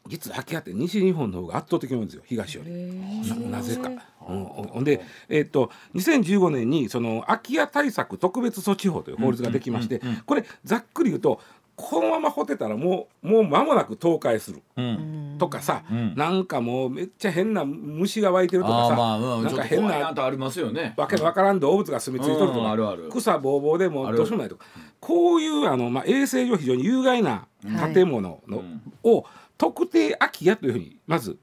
[0.09, 2.71] 実は空き家って西日本の方が圧倒的に多いんですよ東より。
[2.71, 3.89] ななぜか。
[4.27, 11.39] うん、ほんで、えっと2015年にその空き家対策特別措置法という法律ができまして、これざっくり言うと
[11.79, 14.61] このまま掘ってたらもうもう間もなく倒壊する。
[14.75, 15.35] うん。
[15.39, 16.13] とかさ、ん。
[16.13, 19.43] なんかもうめっちゃ変な虫が湧いてるとかさ、まあうん。
[19.45, 20.93] なんか変なありますよね。
[20.97, 23.07] わけのわからん動物が住み着いとるとか、うんあるある。
[23.09, 24.65] 草ぼうぼうでもあるうどうしようもないとか。
[24.99, 27.47] こういうあの、まあ、衛生上非常に有害な
[27.93, 29.25] 建物の、うんを
[29.59, 31.37] 特定空き家というふうにまず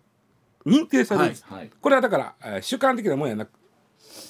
[0.64, 1.70] 認定されるんです、はいはい。
[1.80, 3.50] これはだから、えー主観的なもんやなく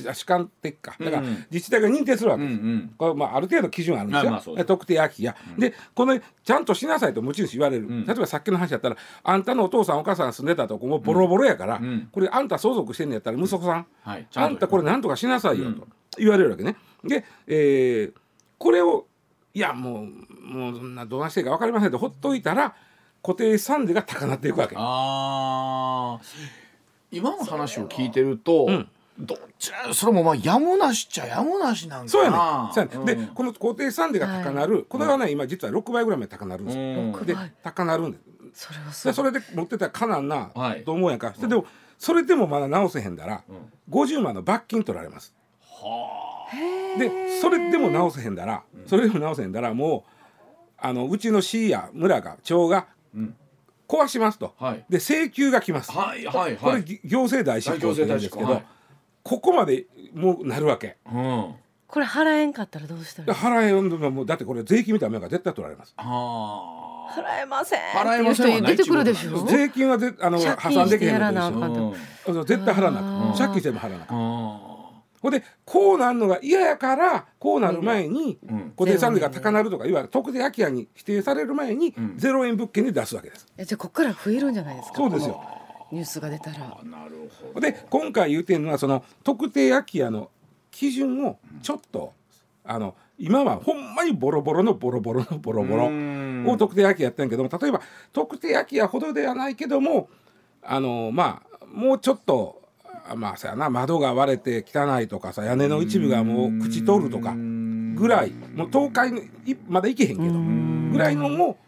[0.08, 0.96] あ主観的か。
[0.98, 1.26] だからうん。
[1.26, 2.94] うん自治体が認定するわうけです、んうん。
[2.98, 8.04] これまあ、ある程度基準あるんですよ、あまあ特定空き家、でこのちゃんとしなさいと持ち主言われる、ん。
[8.04, 12.08] 例えばさっきの話だったらあんたのお父さんお母さん住んでたとこもボロボロやから、ん。
[12.10, 15.86] これあんた相続してんのやったら息子さん、はいあんたこれなんとかしなさいよと
[16.18, 16.76] 言われるわけね。
[17.04, 18.20] で、えー
[18.58, 19.06] これを
[19.52, 20.06] いやもう
[20.40, 22.74] もうそんなどうなしていいか分かりませんとほっといたら
[23.26, 24.76] 固定資産税が高なっていくわけ。
[24.78, 26.26] あー。
[27.10, 28.88] 今の話を聞いてると、ん。
[29.18, 32.08] どっちらそれもまあやむなしっちゃやむなしなんかな。
[32.10, 32.36] そうやね
[32.72, 33.26] そうやね、ん。
[33.26, 36.78] でこの固定資産税が高なる、これはね今実は6倍ぐらいまで高なるんです。
[36.78, 36.84] よ。
[36.84, 37.12] うん。
[37.12, 38.18] 六で倍高なるんで
[38.54, 40.84] すそれはすでそれで持ってたらかなんな、はい。
[40.84, 41.66] と思うやんか、でも
[41.98, 43.42] それでもまだ直せへんだら、
[43.90, 45.34] 50万の罰金取られます。
[46.96, 50.10] でそれでも直せへんだら、それでも直せへんだらもう
[50.78, 52.86] あのうちの市や村が町がん
[53.88, 54.84] 壊しますと、はい。
[54.88, 58.64] で請求が来ます、はいはいこれはい、ぎ行政代執行って言うんですけど、はい。
[59.22, 60.96] ここまでもうなるわけ。
[61.12, 61.54] うん。
[61.88, 65.94] これ払えんかったらどうしたらで払えんのもだってこれ税金みたいなもんやから絶対取られます。
[65.96, 66.82] あ。
[67.14, 67.80] 払えません。
[67.94, 69.46] 払えませんでしょ？
[69.46, 71.60] 税金はぜあの借破産できへんのと一緒。
[71.60, 71.74] かん。
[71.74, 73.38] とう絶対払わなあーあかん。
[73.38, 74.18] 借金しても払わなあかん。
[74.18, 74.75] あ
[75.26, 78.72] ほんでこうなるのが嫌やからこうなる前にうん。
[78.78, 80.08] 固定資産税が高なるとかいわゆる。
[80.08, 82.14] 特定空き家に指定される前にん。
[82.16, 83.46] ゼロ円物件で出すわけです。
[83.56, 84.96] えじゃあこっから増えるんじゃないですか？
[84.98, 85.42] そうですよ。
[85.90, 86.78] ニュースが出たら。
[86.80, 87.60] あなるほど。
[87.60, 90.30] で今回言うてるのはその特定空き家の
[90.70, 92.12] 基準をちょっと
[92.64, 96.44] あの今はほんまにボロボロのボロボロのボロボロうん。
[96.48, 97.80] を特定空き家やったんやけども例えば
[98.12, 100.08] 特定空き家ほどではないけども
[100.62, 102.65] あのまあもうちょっとあ
[103.14, 108.32] まあさやな窓が割れて汚いとかさ屋根の一部がもう朽ち取るとかぐらい。
[108.32, 110.66] もう倒壊のいまだいけへんけど。
[110.92, 111.58] ぐらいのも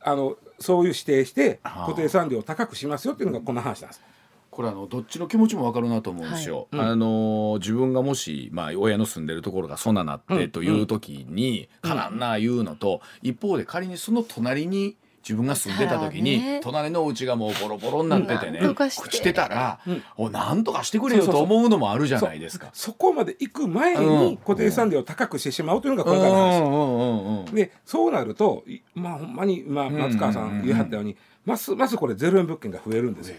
[0.00, 4.02] あのそういう指定して固定産業を高くしますよっていうのがこの話なんです。
[4.50, 6.68] これあのどっちの気持ちもわかるなと思うんですよ。
[6.72, 19.80] あの自分がもしまあ親の住んでるところがそんななってという時に、かなんな言うのと、一方で仮にその隣に自分が住んでた時に、隣のお家がもうボロボロになっててね、朽ちてたら、
[20.16, 22.70] おなんとかしてくれよと思うのもあるじゃないですか。
[22.72, 24.26] そこまで行く前うん。
[24.32, 27.54] に固定産業を高くしてしまうというのがの話。
[27.54, 33.36] でそうなるといまあほんまに、まあ、松川さん言いはったように、ますますこれゼロ円物件が増えるんですよ。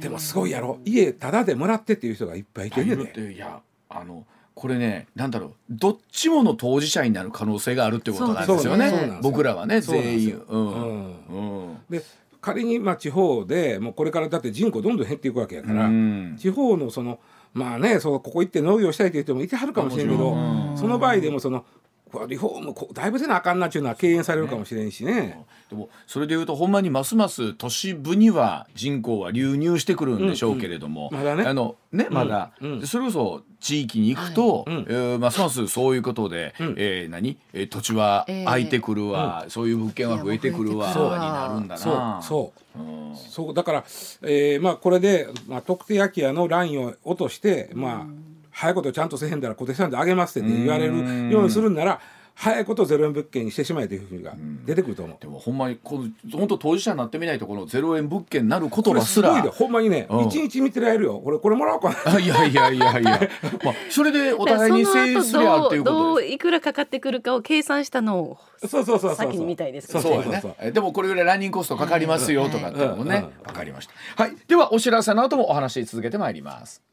[0.00, 0.78] でもすごいやろ。
[0.84, 4.24] 家タダでもらってっていう人がいっぱいいているねていやあの
[4.58, 8.90] これねなんだろうどっちもの当事者になる可能性があるってことなんですよね。
[8.90, 10.42] ね僕らはね全員。
[10.48, 11.76] うんうん。
[11.88, 12.02] で
[12.40, 16.36] 仮にまあ地方でもうこれからだって人口どんどん減っていくわけやから、うん。
[16.36, 17.20] 地方のその
[17.54, 20.36] まあねそうここ行って農業したいという人もいてはるかもしれんけど、
[20.76, 21.64] その場合でもその
[22.10, 25.44] こうリフォームこうだいぶせなあかんなっていうのは敬遠されるかもしれんしね。
[25.68, 31.24] でもそれでいうとほんまにますます都市部には人口は流入してくるんでしょうけれども、うんうん。
[31.24, 31.44] まだね。
[31.44, 32.80] あのねまだ、うん。
[32.80, 34.76] でそれこそ地域に行くと、はい。
[34.76, 34.86] うん。
[34.88, 36.74] えーますますそういうことで、ん。
[36.78, 38.44] えー何、えー土地はえー。
[38.46, 40.88] 空いてくるわ、そういう物件は増えてくるわ。
[40.88, 41.94] になるんだそう。
[41.94, 42.20] な。
[42.22, 42.78] そう。
[42.78, 43.16] うん。
[43.16, 43.54] そう。
[43.54, 43.84] だから、
[44.22, 48.06] えーまあ、これで、まあ、特定空き家のラインを落として、まあ、
[48.50, 52.00] 早いことちゃんとせへんだら固定資産で上げますって言われるようにするんなら
[52.40, 54.32] 早いことゼロ円物件にしてしまえというふうが
[54.64, 55.16] 出てくると思う。
[55.20, 60.26] でもほんまにこの本当当事者になってみないとこのゼロ円物件になることこれはすらすごいでほんまにねうん。
[60.26, 61.18] 一日見てられるよ。
[61.18, 62.14] これこれもらおうかな。
[62.14, 63.20] あいやいやいやいや、
[63.64, 66.30] まあ、それでお互いに制すりゃっていうどことです。
[66.30, 70.50] ういくらかかってくるかを計算したのをそうそうそうそう先に見たいですそうそうやそうそう。
[70.50, 73.46] ねえでもこれぐらいランニングコストかかりますよとかっていうのもねうんうん。
[73.46, 74.22] わかりました。
[74.22, 74.36] はい。
[74.46, 76.87] ではお知らせの後もお話し続けてまいります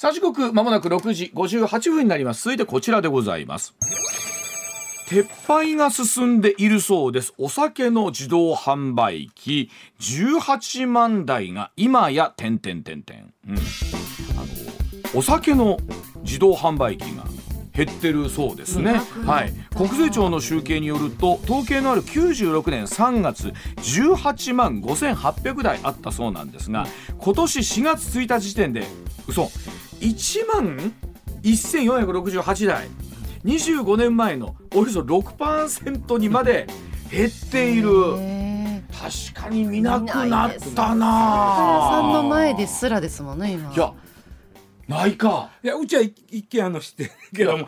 [0.00, 2.44] さあ時刻まもなく6時58分になります。
[2.44, 3.74] 続いてこちらでございます。
[5.08, 7.34] 撤廃が進んでいるそうです。
[7.36, 9.70] お酒の自動販売機。
[10.00, 13.56] 18万台が今や点々点々うん。
[13.56, 13.58] あ
[15.12, 15.76] のお酒の
[16.22, 17.24] 自動販売機が
[17.74, 26.86] 減ってるそうですね、はい、国税庁の集計によると統計のある96年3月18万5800台あったそうなんですが
[27.18, 28.86] 今年4月1日時点で
[29.28, 29.50] 嘘
[30.00, 30.92] 1万
[31.42, 32.88] 1468台。
[33.44, 36.66] 25年前のおよそ6%にまで
[37.10, 38.16] 減っている。
[38.18, 43.94] へ確かに見なくなったーなさんの前ですらですもんね今いや
[44.88, 45.50] ないか。
[45.62, 47.66] いやうちは一一軒あの知ってるけども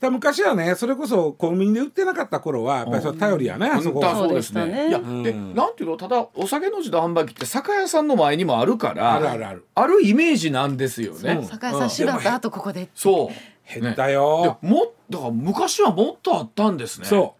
[0.00, 4.88] だ昔はねそれこそコンビニで売ってなかった頃はやっぱりそれ頼りやねあそこはだそうですね。
[4.88, 9.14] いや、うんで、なんていうの、ただ、お酒の自動販売機って酒屋さんの前にもあるから。
[9.14, 9.66] あるあるある。
[9.74, 11.34] あるイメージなんですよね。
[11.34, 13.80] そう酒屋さん縛った後ここでそう。
[13.80, 17.06] 減ったねよ、でも、だから昔はもっとあったんですね。
[17.06, 17.37] そう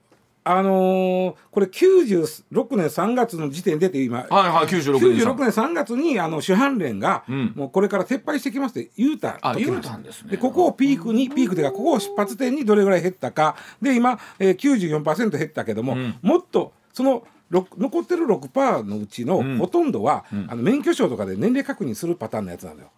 [0.50, 10.30] あのー、これ96年3月の時点でって今、はいはい、96年 ,96 年3月にあの主犯連が、うん、もうこれから撤廃してきますって言うたあ言うたんですね。
[10.30, 13.56] でここをピークにピークというかここを出発点にどれぐらい減ったか。
[13.82, 22.90] で今、えー、94%減ったけども、うん、もっとその残ってる6%のうちのほとんどは、うん、あの免許証とかで年齢確認するパターンのやつなのよ。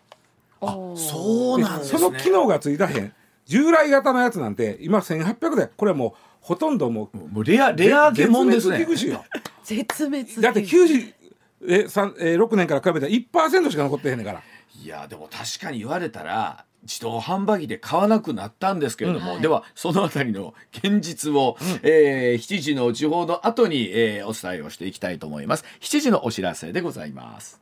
[0.61, 3.13] あそうなん、ね、その機能がついたへん
[3.47, 8.87] 従来型のやつなんて今1800でこれもうほとんどもうもうレアレアもんですね。
[9.65, 11.15] 絶滅だって90
[11.63, 14.43] え3え6年から比べたら1%しか残ってへんねんから。
[14.83, 25.65] いやでも確かに言われたら自動販売機で買わなくなったんですけれども、うん、ではそのあたりの現実を、うん、えー、7時の地方の後に、えー、お伝えをしていきたいと思います。
[25.81, 27.60] 7時のお知らせでございます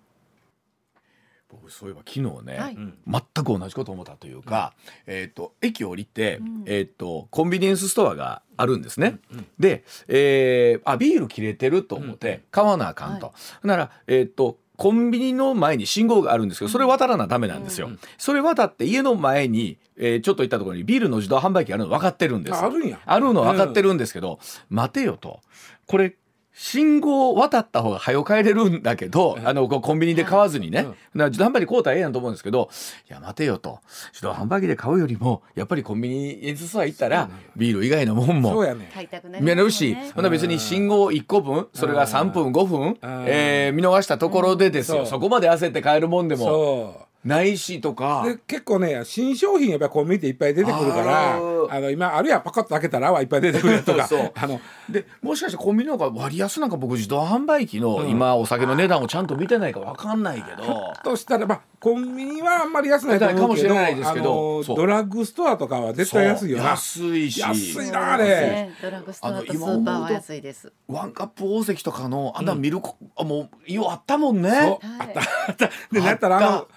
[1.51, 4.75] 僕そういえば昨日ね、はい、全く同じこと思ったというか、
[5.07, 9.19] うん、えっ、ー、と駅降りて、うん、えっ、ー、とコンビニエンスストアがあるんですね。
[9.31, 13.27] うんうん、で、えー、あビール切れてると思って買わなあかんと。
[13.27, 13.33] は
[13.65, 17.89] い、ならえっ、ー、とコンビニの前に信号があるんですけどそれ渡らなダメなんですよ。
[17.89, 22.57] うん、それ渡って家の前に、えー、ちょっと行ったところにビールの自動販売機あるの分かってるんです。
[22.57, 23.01] あるんや。
[23.05, 24.39] あるの分かってるんですけど、
[24.71, 25.41] 待てよと。
[25.87, 26.15] これ
[26.61, 32.69] 信号を渡った方が早帰れるんだけど、あの、コンビニで買わずにね、うん、自動販売機買うたらええやんと思うんですけど、
[33.09, 33.79] いや、待てよと。
[34.13, 38.91] 自動販売機で買うよりも、やっぱりコンビニエンスストア行ったら、ビール以外のもんも、そうやね。
[38.93, 47.08] 買いたくなるし、ほんな別に信号1個分、それが3分、5分、えー、見逃したところでですよ、そこまで焦って買えるもんでも。
[47.25, 48.23] ないしとか。
[48.25, 66.71] で結構ね新商品やっぱりコンビニでいっぱい出てくるからあの今あるいはパカッと開けたらはいっぱい出てくるとか あのでもしかしてコンビニの方が割安なんか僕自動販売機の今お酒の値段をちゃんと見てないか分かんないけど、としたらまあコンビニはあんまり安ないと思うけどかもしれないですけどドラッグストアとかは絶対安いよな。
[66.71, 67.41] 安いし。
[67.41, 70.73] 安いなあれ、ドラッグストアとスーパーは安いです。
[70.89, 75.21] ワンカップ大関とかのあんな見る、うん、もうよあったもんね、あった。
[75.21, 75.71] あった。
[75.93, 76.69] でなったらあの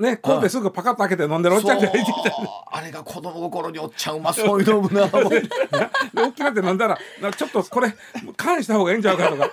[0.00, 2.32] ね神戸すぐパカッと開けて飲んでるおっちゃんがいてた
[2.70, 5.08] あれが子供心におっちゃんうまそういう飲むな。
[6.14, 6.98] 大きなって飲んだら
[7.32, 7.94] ちょっとこれ
[8.36, 9.50] 返した方がいいんちゃうかとか。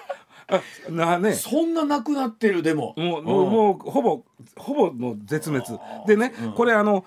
[0.90, 2.94] なね、そんななくなってるでも。
[2.98, 4.24] もう,、もうもうほぼ
[4.56, 5.80] ほぼの絶滅。
[6.06, 7.04] でね、うん、これあの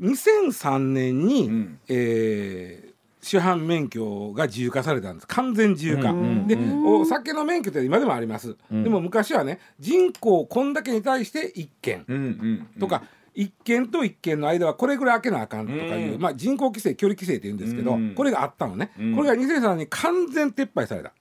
[0.00, 2.91] 2003年に、うん、えー
[3.22, 5.26] 主犯免許が自由化されたんです。
[5.28, 6.12] 完全自由化、
[6.46, 13.04] でお酒の免許って今でもあります、うん、でも昔はね人口こんだけに対して1件とか、
[13.36, 21.12] 1件と1件の間はこれぐらい開けなあかんとかいう、まあ、人口規制距離規制って言うんですけど、これがあったのね、これが2003年に完全撤廃された、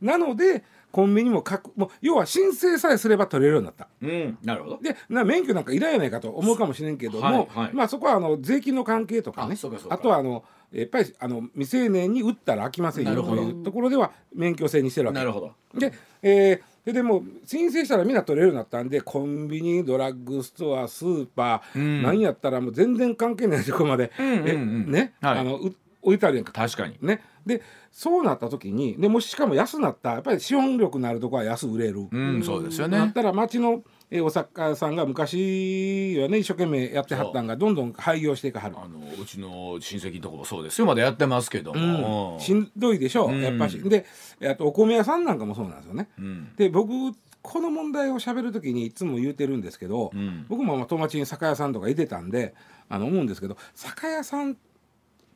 [0.00, 3.88] なのでコンビニもくもう要は申請さえすれば取れるようになった。
[4.00, 4.78] うん、なるほど。
[4.80, 9.56] でな免許なんかいらんやないかと思うかもしれんけども、はいはい、まあ、そこはあの税金の関係とかね。
[9.90, 10.42] あとはあの
[10.72, 15.18] やっぱりあの未成年に打ったら飽きませんよというところでは免許制にしてるわけ。
[15.18, 15.52] なるほど。
[15.78, 15.92] で、
[16.22, 24.42] えー、でも申請したらみんな取れるようになったんでコンビニドラッグストアスーパー、うん、何やったらもう全然関係ないとこまで、うんうんう
[24.88, 25.60] ん、ね、はい、あの
[26.02, 26.52] 置いてあるやんか。
[26.52, 26.96] 確かに。
[27.00, 27.22] ね。
[27.44, 27.62] で
[27.92, 32.98] そうなった時にでもしかも安なったやっぱり資本力のあるとこは安売れる、うん、そうですよね。
[32.98, 38.76] なったら町のえお作家さんが昔はね一生懸命やってはったんがどんどん廃業していかはる。
[38.78, 40.86] あのうちの親戚のとこもそうですよ。
[40.86, 43.78] まだやってますけども、うん、しんどいでしょう、うん、やっぱし。
[43.82, 44.06] で
[44.48, 50.10] あとお米屋さんなんかもそうなんですよね、うん、で僕この問題をしゃべる時にいつも言うてるんですけど、
[50.48, 52.54] 僕もまあ友達に酒屋さんとかいてたんで
[52.88, 54.56] あの思うんですけど酒屋さんっ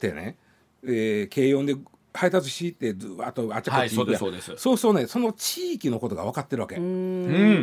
[0.01, 0.37] てね、
[0.85, 1.77] えー、軽音で
[2.13, 5.07] 配達しってずっとあちこち行く、はい、そうですそうそうね。
[5.07, 6.77] その地域のことが分かってるわけ。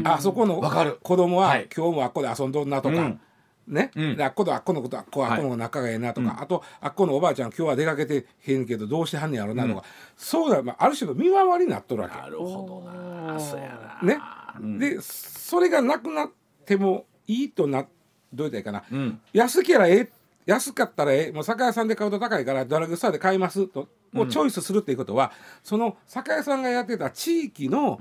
[0.06, 0.62] あそこの
[1.02, 3.20] 子供は、はい、今日もあっこで遊んどんなとか、うん、
[3.68, 9.82] ね、うん、あっこであっこのことあっこあっこの仲がええなとか、はい、あとあっこのおばあちゃん今日は出かけてへんけどどうしてはんねやろなとか、うん、
[10.16, 12.16] そうだ、まあ、ある種の見回りになっとるわけ。
[12.18, 13.40] なるほどな。
[13.40, 14.16] そうやな。
[14.60, 16.30] ね、でそれがなくなっ
[16.66, 17.86] てもいいとな
[18.34, 20.10] どう言ったらいいかな、安けりゃええ
[20.48, 21.32] 安かったらええ。
[21.32, 23.88] もう酒屋さんで買うと高いからドラッグストアで買いますと。
[24.16, 25.32] をチョイスするっていうことは、
[25.62, 28.00] その酒屋さんがやってた地域の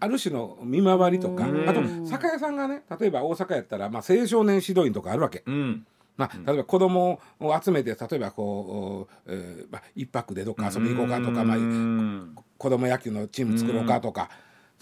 [0.00, 5.42] ある種の見回りとか、あと酒屋さんがね例えば大阪やったら、まあ、青少年指導員とかあるわけ。
[6.16, 14.30] まあ、例えば子供を集めて例えばこう、えーまあ、一泊でどっか遊びに行こうかとか、まあ、子供野球のチーム作ろうかとか。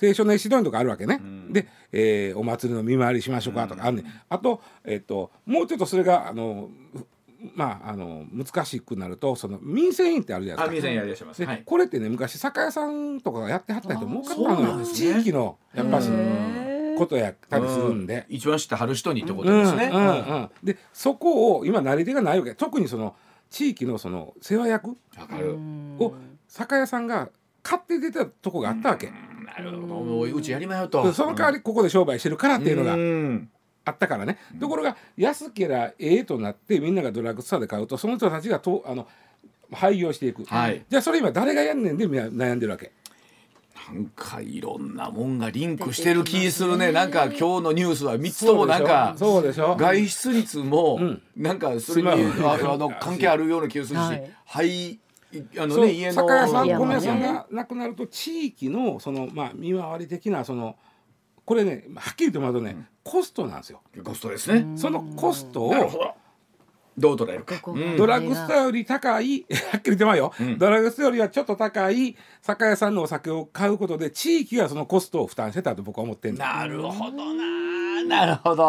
[0.03, 6.69] 青少年指導員とかあるわけね、うん、で、えー、お祭りの見回りしましょうかとかあるね、うん、あと,、えーと、もうちょっとそれがあの
[7.55, 10.83] まあ、あの難しくなるとその民生委員ってあるじゃないですか。
[10.83, 16.09] 民生委員やります、はい、これってね昔酒屋さんとかがやってはった人も多かったのよ、ね、地域のやっぱし
[16.97, 19.91] ことやったりするんで、一番知ってはる人にってことですね。
[19.93, 22.55] うんうんうん、でそこを今なり手がないわけ。
[22.55, 23.15] 特にその
[23.51, 24.97] 地域のその世話役
[25.99, 26.15] を
[26.49, 27.29] 酒屋さんが
[27.63, 29.13] 買って出たとこがあったわけ、
[29.47, 30.21] なるほど。
[30.21, 31.13] うちやりまよと。
[31.13, 33.47] その代わりここで商売してるからっていうのが
[33.85, 39.07] あったからね、ところが安けりゃええとなってみんながドラッグストアで買うとその人たちがとあの
[39.73, 42.93] 廃業していく、はい、じゃあそれ今誰がやんねんでみんな悩んでるわけ。
[43.93, 46.91] なんかいろんなもんがリンクしてる気するね。
[46.91, 49.77] なんか今日のニュースは3つともなんかそうでしょ。
[49.77, 50.99] 外出率も
[51.37, 54.03] なんかそれにあの関係あるような気がするし、
[54.47, 54.99] はい、
[55.59, 60.77] あのね家の酒屋さん米屋さんがなくなると地域のそのまあ見回り的なその
[61.45, 63.81] これねはっきり言ってもらうとね、うん、コストなんですよ。
[64.05, 64.77] コストですね。
[64.77, 65.75] そのコストを
[66.99, 67.13] ど。
[67.13, 67.61] う捉えるか、
[67.97, 77.77] ドラッグストアより高い はっきり言ってまうよ、うん、ドラッグストアよりはちょっと高い酒屋さんのお酒を買うことで地域がそのコストを負担してたと僕は思ってんなるほどな。
[78.05, 78.65] なるほど、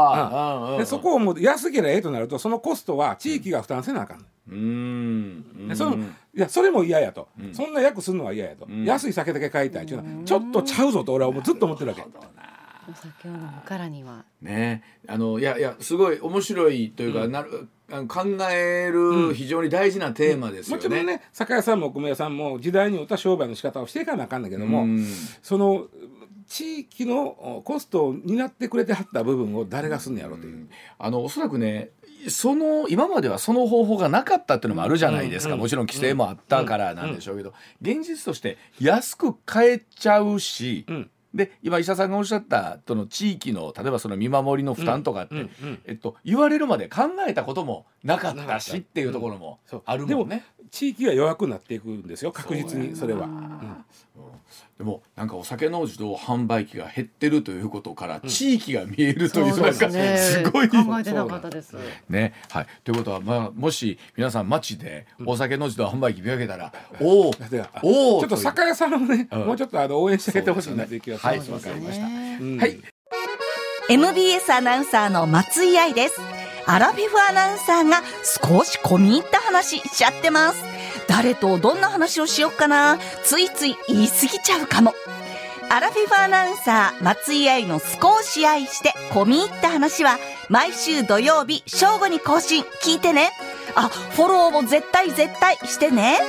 [0.72, 5.72] うん、でそこをもう安ければええとなるとそのコストは地域が負担せなあかん、うん。
[5.76, 5.98] その
[6.38, 11.44] いやそれも嫌やと、うん、そんな役するのは嫌やと、うん、安い酒だけ買いたいっていうのはちょっとちゃうぞと俺はもう。
[11.44, 12.04] ずっと思ってるわけ。
[12.90, 14.24] お酒を飲むからには。
[14.42, 14.84] ね。
[15.08, 17.68] あのいやいやすごい面白いというか、うん、なる
[18.08, 24.86] 考える非常に大事なテーマですよね、もちろんね酒屋さんもお米屋さんも時代によった商売の仕方をしていかなあかんだけども、
[25.42, 25.88] その
[26.48, 30.70] 地域のコストを担ってくれてはった部分を誰がすんのやろうという。
[31.00, 31.90] あのおそらくね
[32.30, 40.86] その今まではその方法がなかったっていうのもあるじゃないですか、もちろん規制もあったからなんでしょうけど、現実として安く買えちゃうし、
[41.34, 45.36] で今医者さんがおっしゃったその地域の例えばその見守りの負担とかって、
[45.86, 50.46] えっと、言われるまで考えたこともなかったしっていうところもあるもんね。
[50.72, 52.32] 地域が弱くなっていくんですよ。
[52.32, 53.30] 確実にそれは。
[54.18, 54.24] うん。
[54.78, 59.62] でもなんかお酒の自動販売機が減ってるということから地域が見えるという、うん、す
[60.52, 61.76] ごい、考えてなかったです。
[62.10, 62.34] ね。
[62.50, 62.68] はい。
[62.84, 67.32] ということはまあもし皆さん街でお酒の自動販売機見かけたら、 うん、おお
[67.84, 71.52] おおちょっと酒屋さんをね、うん、もうちょっとあの応援してあげてほしいなという気がします。
[71.52, 72.06] わ、かりました。
[72.06, 72.10] は
[72.68, 72.80] い。
[73.90, 76.20] MBS アナウンサーの松井愛です。
[76.66, 80.77] アラフィフアナウンサーが少し込み入った話しちゃってます。
[81.08, 84.94] 誰とどんな話をしよっかなついつい言い過ぎちゃうかも。
[85.70, 93.32] アラフィフアナウンサー松井愛の少し愛して込み入った話は毎週土曜日正午に更新聞いてね。
[93.76, 96.20] あ、フォローも絶対絶対してね。